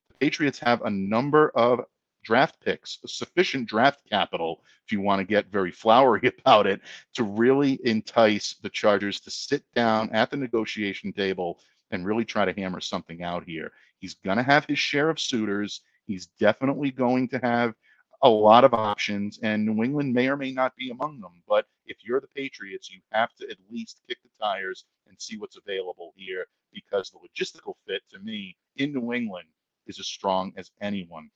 the 0.09 0.14
Patriots 0.18 0.59
have 0.59 0.83
a 0.83 0.90
number 0.90 1.50
of 1.54 1.81
draft 2.22 2.61
picks, 2.62 2.98
sufficient 3.07 3.66
draft 3.66 4.02
capital, 4.11 4.62
if 4.85 4.92
you 4.92 5.00
want 5.00 5.18
to 5.20 5.24
get 5.24 5.50
very 5.50 5.70
flowery 5.70 6.31
about 6.40 6.66
it, 6.66 6.83
to 7.14 7.24
really 7.24 7.81
entice 7.85 8.57
the 8.62 8.68
Chargers 8.68 9.18
to 9.20 9.31
sit 9.31 9.64
down 9.74 10.11
at 10.11 10.31
the 10.31 10.37
negotiation 10.37 11.11
table 11.11 11.59
and 11.90 12.04
really 12.04 12.24
try 12.24 12.44
to 12.44 12.61
hammer 12.61 12.81
something 12.81 13.22
out 13.22 13.44
here. 13.44 13.72
He's 13.98 14.14
going 14.14 14.37
to 14.37 14.42
have 14.42 14.66
his 14.66 14.78
share 14.78 15.09
of 15.09 15.18
suitors. 15.18 15.81
He's 16.07 16.26
definitely 16.38 16.90
going 16.90 17.28
to 17.28 17.38
have 17.38 17.72
a 18.20 18.28
lot 18.28 18.64
of 18.64 18.74
options, 18.74 19.38
and 19.42 19.64
New 19.64 19.83
England 19.83 20.12
may 20.12 20.28
or 20.28 20.37
may 20.37 20.52
not 20.52 20.76
be 20.76 20.90
among 20.90 21.20
them. 21.20 21.42
But 21.48 21.64
if 21.87 21.96
you're 22.04 22.20
the 22.20 22.26
Patriots, 22.37 22.90
you 22.90 23.00
have 23.12 23.33
to 23.37 23.48
at 23.48 23.57
least 23.70 24.02
kick 24.07 24.18
the 24.22 24.44
tires 24.44 24.85
and 25.07 25.16
see 25.18 25.38
what's 25.38 25.57
available 25.57 26.12
here 26.14 26.44
because 26.72 27.11
the 27.11 27.18
logistical 27.18 27.74
fit 27.87 28.02
to 28.11 28.18
me 28.20 28.57
in 28.76 28.92
New 28.92 29.12
England 29.12 29.48
is 29.87 29.98
as 29.98 30.07
strong 30.07 30.52
as 30.57 30.70
anyone 30.81 31.31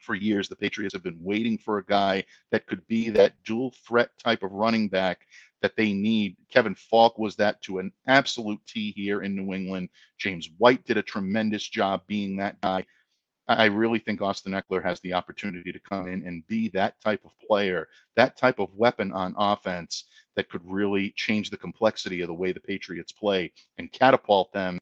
for 0.00 0.14
years, 0.14 0.48
the 0.48 0.56
Patriots 0.56 0.94
have 0.94 1.02
been 1.02 1.22
waiting 1.22 1.58
for 1.58 1.78
a 1.78 1.84
guy 1.84 2.24
that 2.50 2.66
could 2.66 2.86
be 2.86 3.10
that 3.10 3.34
dual 3.44 3.72
threat 3.86 4.10
type 4.18 4.42
of 4.42 4.52
running 4.52 4.88
back 4.88 5.26
that 5.62 5.76
they 5.76 5.92
need. 5.92 6.36
Kevin 6.50 6.74
Faulk 6.74 7.18
was 7.18 7.36
that 7.36 7.60
to 7.62 7.78
an 7.78 7.92
absolute 8.06 8.60
T 8.66 8.92
here 8.92 9.22
in 9.22 9.36
New 9.36 9.52
England. 9.52 9.90
James 10.18 10.48
White 10.58 10.84
did 10.86 10.96
a 10.96 11.02
tremendous 11.02 11.68
job 11.68 12.02
being 12.06 12.36
that 12.36 12.60
guy. 12.60 12.84
I 13.54 13.66
really 13.66 13.98
think 13.98 14.20
Austin 14.20 14.52
Ekeler 14.52 14.82
has 14.82 15.00
the 15.00 15.12
opportunity 15.12 15.72
to 15.72 15.78
come 15.80 16.06
in 16.08 16.26
and 16.26 16.46
be 16.46 16.68
that 16.70 17.00
type 17.00 17.24
of 17.24 17.32
player, 17.46 17.88
that 18.16 18.36
type 18.36 18.58
of 18.58 18.74
weapon 18.74 19.12
on 19.12 19.34
offense 19.36 20.04
that 20.36 20.48
could 20.48 20.62
really 20.64 21.10
change 21.16 21.50
the 21.50 21.56
complexity 21.56 22.20
of 22.20 22.28
the 22.28 22.34
way 22.34 22.52
the 22.52 22.60
Patriots 22.60 23.12
play 23.12 23.52
and 23.78 23.92
catapult 23.92 24.52
them 24.52 24.78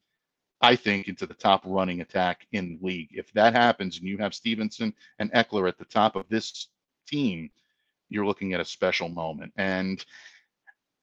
I 0.61 0.75
think, 0.75 1.07
into 1.07 1.25
the 1.25 1.33
top 1.33 1.61
running 1.65 2.01
attack 2.01 2.45
in 2.51 2.79
league. 2.81 3.09
If 3.11 3.31
that 3.33 3.53
happens 3.53 3.97
and 3.97 4.07
you 4.07 4.17
have 4.17 4.33
Stevenson 4.33 4.93
and 5.19 5.31
Ekeler 5.31 5.67
at 5.67 5.77
the 5.77 5.85
top 5.85 6.15
of 6.15 6.27
this 6.29 6.67
team, 7.07 7.49
you're 8.09 8.25
looking 8.25 8.53
at 8.53 8.59
a 8.59 8.65
special 8.65 9.07
moment. 9.07 9.53
And 9.55 10.03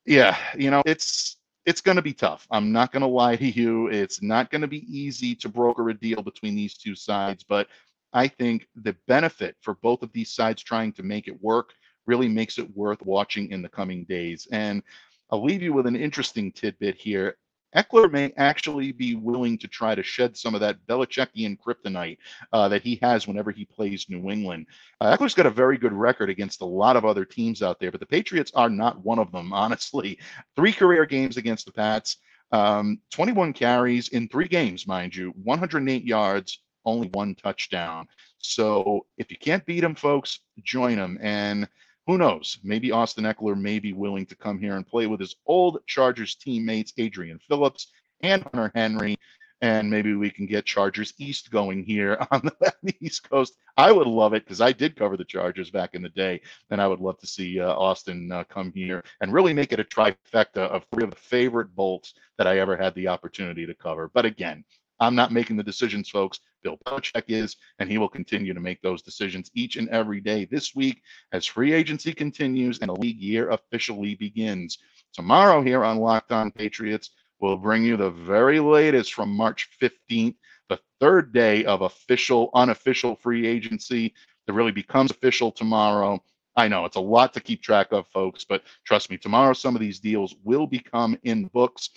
yeah, 0.04 0.36
you 0.56 0.70
know, 0.70 0.82
it's 0.84 1.38
it's 1.66 1.80
going 1.80 1.96
to 1.96 2.02
be 2.02 2.14
tough. 2.14 2.46
I'm 2.50 2.72
not 2.72 2.92
going 2.92 3.02
to 3.02 3.08
lie 3.08 3.36
to 3.36 3.44
you. 3.44 3.88
It's 3.88 4.22
not 4.22 4.50
going 4.50 4.62
to 4.62 4.68
be 4.68 4.86
easy 4.88 5.34
to 5.34 5.48
broker 5.48 5.88
a 5.90 5.94
deal 5.94 6.22
between 6.22 6.54
these 6.54 6.74
two 6.74 6.94
sides, 6.94 7.44
but 7.44 7.66
I 8.12 8.28
think 8.28 8.68
the 8.76 8.96
benefit 9.08 9.56
for 9.60 9.74
both 9.82 10.02
of 10.02 10.12
these 10.12 10.32
sides 10.32 10.62
trying 10.62 10.92
to 10.92 11.02
make 11.02 11.26
it 11.26 11.42
work 11.42 11.70
really 12.06 12.28
makes 12.28 12.58
it 12.58 12.76
worth 12.76 13.02
watching 13.02 13.50
in 13.50 13.62
the 13.62 13.68
coming 13.68 14.04
days. 14.04 14.46
And 14.52 14.82
I'll 15.30 15.44
leave 15.44 15.60
you 15.60 15.72
with 15.72 15.86
an 15.86 15.96
interesting 15.96 16.52
tidbit 16.52 16.94
here. 16.94 17.36
Ekeler 17.76 18.10
may 18.10 18.32
actually 18.36 18.90
be 18.92 19.14
willing 19.14 19.58
to 19.58 19.68
try 19.68 19.94
to 19.94 20.02
shed 20.02 20.36
some 20.36 20.54
of 20.54 20.60
that 20.62 20.84
Belichickian 20.86 21.58
kryptonite 21.58 22.18
uh, 22.52 22.68
that 22.68 22.82
he 22.82 22.98
has 23.02 23.26
whenever 23.26 23.50
he 23.50 23.66
plays 23.66 24.06
New 24.08 24.30
England. 24.30 24.66
Uh, 25.00 25.16
Ekeler's 25.16 25.34
got 25.34 25.46
a 25.46 25.50
very 25.50 25.76
good 25.76 25.92
record 25.92 26.30
against 26.30 26.62
a 26.62 26.66
lot 26.66 26.96
of 26.96 27.04
other 27.04 27.24
teams 27.24 27.62
out 27.62 27.78
there, 27.78 27.90
but 27.90 28.00
the 28.00 28.06
Patriots 28.06 28.52
are 28.54 28.70
not 28.70 29.04
one 29.04 29.18
of 29.18 29.30
them, 29.30 29.52
honestly. 29.52 30.18
Three 30.56 30.72
career 30.72 31.04
games 31.04 31.36
against 31.36 31.66
the 31.66 31.72
Pats, 31.72 32.16
um, 32.52 33.00
21 33.10 33.52
carries 33.52 34.08
in 34.08 34.28
three 34.28 34.48
games, 34.48 34.86
mind 34.86 35.14
you, 35.14 35.34
108 35.42 36.04
yards, 36.04 36.60
only 36.84 37.08
one 37.08 37.34
touchdown. 37.34 38.06
So 38.38 39.06
if 39.18 39.30
you 39.30 39.36
can't 39.36 39.66
beat 39.66 39.80
them, 39.80 39.94
folks, 39.94 40.40
join 40.62 40.96
them. 40.96 41.18
And 41.20 41.68
who 42.06 42.18
knows? 42.18 42.58
Maybe 42.62 42.92
Austin 42.92 43.24
Ekeler 43.24 43.60
may 43.60 43.78
be 43.78 43.92
willing 43.92 44.26
to 44.26 44.36
come 44.36 44.58
here 44.58 44.76
and 44.76 44.86
play 44.86 45.06
with 45.06 45.20
his 45.20 45.34
old 45.46 45.78
Chargers 45.86 46.36
teammates, 46.36 46.92
Adrian 46.98 47.40
Phillips 47.48 47.88
and 48.22 48.42
Hunter 48.42 48.70
Henry. 48.74 49.16
And 49.62 49.90
maybe 49.90 50.14
we 50.14 50.30
can 50.30 50.46
get 50.46 50.66
Chargers 50.66 51.14
East 51.18 51.50
going 51.50 51.82
here 51.82 52.18
on 52.30 52.42
the 52.82 52.94
East 53.00 53.28
Coast. 53.28 53.54
I 53.76 53.90
would 53.90 54.06
love 54.06 54.34
it 54.34 54.44
because 54.44 54.60
I 54.60 54.72
did 54.72 54.96
cover 54.96 55.16
the 55.16 55.24
Chargers 55.24 55.70
back 55.70 55.94
in 55.94 56.02
the 56.02 56.10
day. 56.10 56.42
And 56.70 56.80
I 56.80 56.86
would 56.86 57.00
love 57.00 57.18
to 57.20 57.26
see 57.26 57.58
uh, 57.58 57.72
Austin 57.72 58.30
uh, 58.30 58.44
come 58.44 58.70
here 58.72 59.02
and 59.20 59.32
really 59.32 59.54
make 59.54 59.72
it 59.72 59.80
a 59.80 59.84
trifecta 59.84 60.58
of 60.58 60.84
three 60.92 61.04
of 61.04 61.10
the 61.10 61.16
favorite 61.16 61.74
bolts 61.74 62.14
that 62.38 62.46
I 62.46 62.58
ever 62.58 62.76
had 62.76 62.94
the 62.94 63.08
opportunity 63.08 63.66
to 63.66 63.74
cover. 63.74 64.10
But 64.12 64.26
again, 64.26 64.64
I'm 65.00 65.14
not 65.14 65.32
making 65.32 65.56
the 65.56 65.62
decisions, 65.62 66.08
folks. 66.08 66.40
Bill 66.62 66.78
Belichick 66.86 67.24
is, 67.28 67.56
and 67.78 67.90
he 67.90 67.98
will 67.98 68.08
continue 68.08 68.54
to 68.54 68.60
make 68.60 68.80
those 68.82 69.02
decisions 69.02 69.50
each 69.54 69.76
and 69.76 69.88
every 69.90 70.20
day 70.20 70.46
this 70.46 70.74
week 70.74 71.02
as 71.32 71.46
free 71.46 71.72
agency 71.72 72.12
continues 72.12 72.80
and 72.80 72.88
the 72.88 72.94
league 72.94 73.20
year 73.20 73.50
officially 73.50 74.14
begins. 74.14 74.78
Tomorrow, 75.12 75.62
here 75.62 75.84
on 75.84 75.98
Locked 75.98 76.32
On 76.32 76.50
Patriots, 76.50 77.10
we'll 77.40 77.56
bring 77.56 77.84
you 77.84 77.96
the 77.96 78.10
very 78.10 78.58
latest 78.58 79.14
from 79.14 79.30
March 79.30 79.68
15th, 79.80 80.36
the 80.68 80.80
third 81.00 81.32
day 81.32 81.64
of 81.64 81.82
official, 81.82 82.50
unofficial 82.54 83.16
free 83.16 83.46
agency 83.46 84.14
that 84.46 84.54
really 84.54 84.72
becomes 84.72 85.10
official 85.10 85.52
tomorrow. 85.52 86.22
I 86.56 86.68
know 86.68 86.86
it's 86.86 86.96
a 86.96 87.00
lot 87.00 87.34
to 87.34 87.40
keep 87.40 87.62
track 87.62 87.92
of, 87.92 88.08
folks, 88.08 88.44
but 88.44 88.62
trust 88.84 89.10
me, 89.10 89.18
tomorrow 89.18 89.52
some 89.52 89.74
of 89.74 89.80
these 89.80 90.00
deals 90.00 90.34
will 90.42 90.66
become 90.66 91.18
in 91.22 91.46
books 91.48 91.90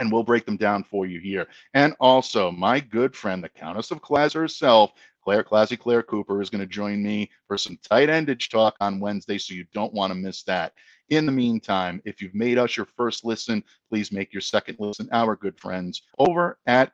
and 0.00 0.10
we'll 0.10 0.24
break 0.24 0.46
them 0.46 0.56
down 0.56 0.82
for 0.82 1.06
you 1.06 1.20
here. 1.20 1.46
And 1.74 1.94
also, 2.00 2.50
my 2.50 2.80
good 2.80 3.14
friend, 3.14 3.44
the 3.44 3.50
Countess 3.50 3.90
of 3.90 4.00
Claz 4.00 4.32
herself, 4.32 4.92
Claire 5.22 5.44
Classy 5.44 5.76
Claire 5.76 6.02
Cooper, 6.02 6.40
is 6.40 6.48
going 6.48 6.62
to 6.62 6.66
join 6.66 7.02
me 7.02 7.30
for 7.46 7.58
some 7.58 7.78
tight 7.88 8.08
endage 8.08 8.48
talk 8.50 8.74
on 8.80 8.98
Wednesday, 8.98 9.36
so 9.36 9.54
you 9.54 9.66
don't 9.74 9.92
want 9.92 10.10
to 10.10 10.18
miss 10.18 10.42
that. 10.44 10.72
In 11.10 11.26
the 11.26 11.32
meantime, 11.32 12.00
if 12.06 12.22
you've 12.22 12.34
made 12.34 12.56
us 12.56 12.76
your 12.76 12.86
first 12.86 13.24
listen, 13.24 13.62
please 13.90 14.10
make 14.10 14.32
your 14.32 14.40
second 14.40 14.76
listen 14.80 15.08
our 15.12 15.36
good 15.36 15.58
friends 15.60 16.02
over 16.18 16.58
at 16.66 16.92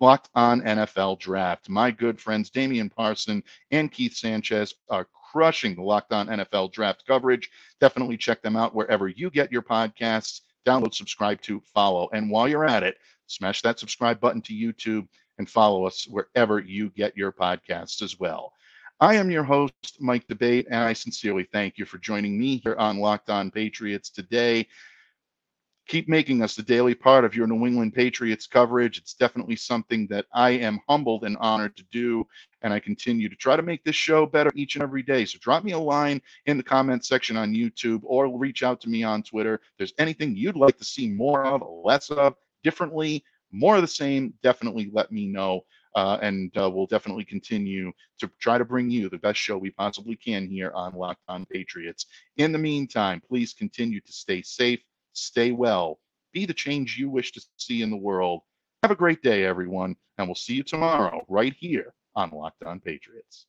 Locked 0.00 0.30
On 0.34 0.60
NFL 0.62 1.20
Draft. 1.20 1.68
My 1.68 1.90
good 1.90 2.18
friends 2.18 2.50
Damian 2.50 2.90
Parson 2.90 3.44
and 3.70 3.92
Keith 3.92 4.16
Sanchez 4.16 4.74
are 4.88 5.06
crushing 5.30 5.76
the 5.76 5.82
Locked 5.82 6.12
On 6.12 6.26
NFL 6.26 6.72
Draft 6.72 7.04
coverage. 7.06 7.48
Definitely 7.80 8.16
check 8.16 8.42
them 8.42 8.56
out 8.56 8.74
wherever 8.74 9.06
you 9.06 9.30
get 9.30 9.52
your 9.52 9.62
podcasts 9.62 10.40
download, 10.66 10.94
subscribe 10.94 11.40
to, 11.42 11.60
follow. 11.74 12.08
And 12.12 12.30
while 12.30 12.48
you're 12.48 12.64
at 12.64 12.82
it, 12.82 12.96
smash 13.26 13.62
that 13.62 13.78
subscribe 13.78 14.20
button 14.20 14.42
to 14.42 14.54
YouTube 14.54 15.06
and 15.38 15.48
follow 15.48 15.86
us 15.86 16.06
wherever 16.08 16.58
you 16.58 16.90
get 16.90 17.16
your 17.16 17.32
podcasts 17.32 18.02
as 18.02 18.18
well. 18.18 18.52
I 19.00 19.14
am 19.14 19.30
your 19.30 19.44
host, 19.44 19.96
Mike 19.98 20.26
D'Abate, 20.26 20.66
and 20.66 20.76
I 20.76 20.92
sincerely 20.92 21.44
thank 21.44 21.78
you 21.78 21.86
for 21.86 21.96
joining 21.98 22.38
me 22.38 22.58
here 22.58 22.76
on 22.76 22.98
Locked 22.98 23.30
On 23.30 23.50
Patriots 23.50 24.10
today 24.10 24.66
keep 25.90 26.08
making 26.08 26.40
us 26.40 26.54
the 26.54 26.62
daily 26.62 26.94
part 26.94 27.24
of 27.24 27.34
your 27.34 27.48
New 27.48 27.66
England 27.66 27.92
Patriots 27.92 28.46
coverage. 28.46 28.96
It's 28.96 29.14
definitely 29.14 29.56
something 29.56 30.06
that 30.06 30.26
I 30.32 30.50
am 30.50 30.78
humbled 30.88 31.24
and 31.24 31.36
honored 31.38 31.76
to 31.78 31.84
do. 31.90 32.24
And 32.62 32.72
I 32.72 32.78
continue 32.78 33.28
to 33.28 33.34
try 33.34 33.56
to 33.56 33.62
make 33.62 33.82
this 33.82 33.96
show 33.96 34.24
better 34.24 34.52
each 34.54 34.76
and 34.76 34.84
every 34.84 35.02
day. 35.02 35.24
So 35.24 35.38
drop 35.40 35.64
me 35.64 35.72
a 35.72 35.78
line 35.78 36.22
in 36.46 36.56
the 36.56 36.62
comment 36.62 37.04
section 37.04 37.36
on 37.36 37.52
YouTube 37.52 38.02
or 38.04 38.38
reach 38.38 38.62
out 38.62 38.80
to 38.82 38.88
me 38.88 39.02
on 39.02 39.24
Twitter. 39.24 39.54
If 39.54 39.78
there's 39.78 39.94
anything 39.98 40.36
you'd 40.36 40.54
like 40.54 40.78
to 40.78 40.84
see 40.84 41.08
more 41.08 41.44
of, 41.44 41.60
less 41.84 42.08
of, 42.10 42.36
differently, 42.62 43.24
more 43.50 43.74
of 43.74 43.82
the 43.82 43.88
same, 43.88 44.32
definitely 44.44 44.90
let 44.92 45.10
me 45.10 45.26
know. 45.26 45.64
uh, 45.94 46.18
and 46.22 46.56
uh, 46.56 46.70
we'll 46.70 46.86
definitely 46.86 47.24
continue 47.24 47.92
to 48.18 48.30
try 48.38 48.58
to 48.58 48.64
bring 48.64 48.90
you 48.90 49.08
the 49.08 49.18
best 49.18 49.38
show 49.38 49.58
we 49.58 49.70
possibly 49.70 50.16
can 50.16 50.46
here 50.46 50.72
on 50.74 50.94
Locked 50.94 51.22
On 51.28 51.44
Patriots. 51.46 52.06
In 52.36 52.52
the 52.52 52.58
meantime, 52.58 53.20
please 53.26 53.52
continue 53.52 54.00
to 54.00 54.12
stay 54.12 54.42
safe, 54.42 54.80
stay 55.12 55.52
well, 55.52 55.98
be 56.32 56.46
the 56.46 56.54
change 56.54 56.96
you 56.98 57.10
wish 57.10 57.32
to 57.32 57.42
see 57.56 57.82
in 57.82 57.90
the 57.90 57.96
world. 57.96 58.42
Have 58.82 58.92
a 58.92 58.96
great 58.96 59.22
day, 59.22 59.44
everyone, 59.44 59.96
and 60.18 60.26
we'll 60.26 60.34
see 60.34 60.54
you 60.54 60.62
tomorrow 60.62 61.24
right 61.28 61.54
here 61.58 61.94
on 62.14 62.30
Locked 62.30 62.62
On 62.64 62.80
Patriots. 62.80 63.46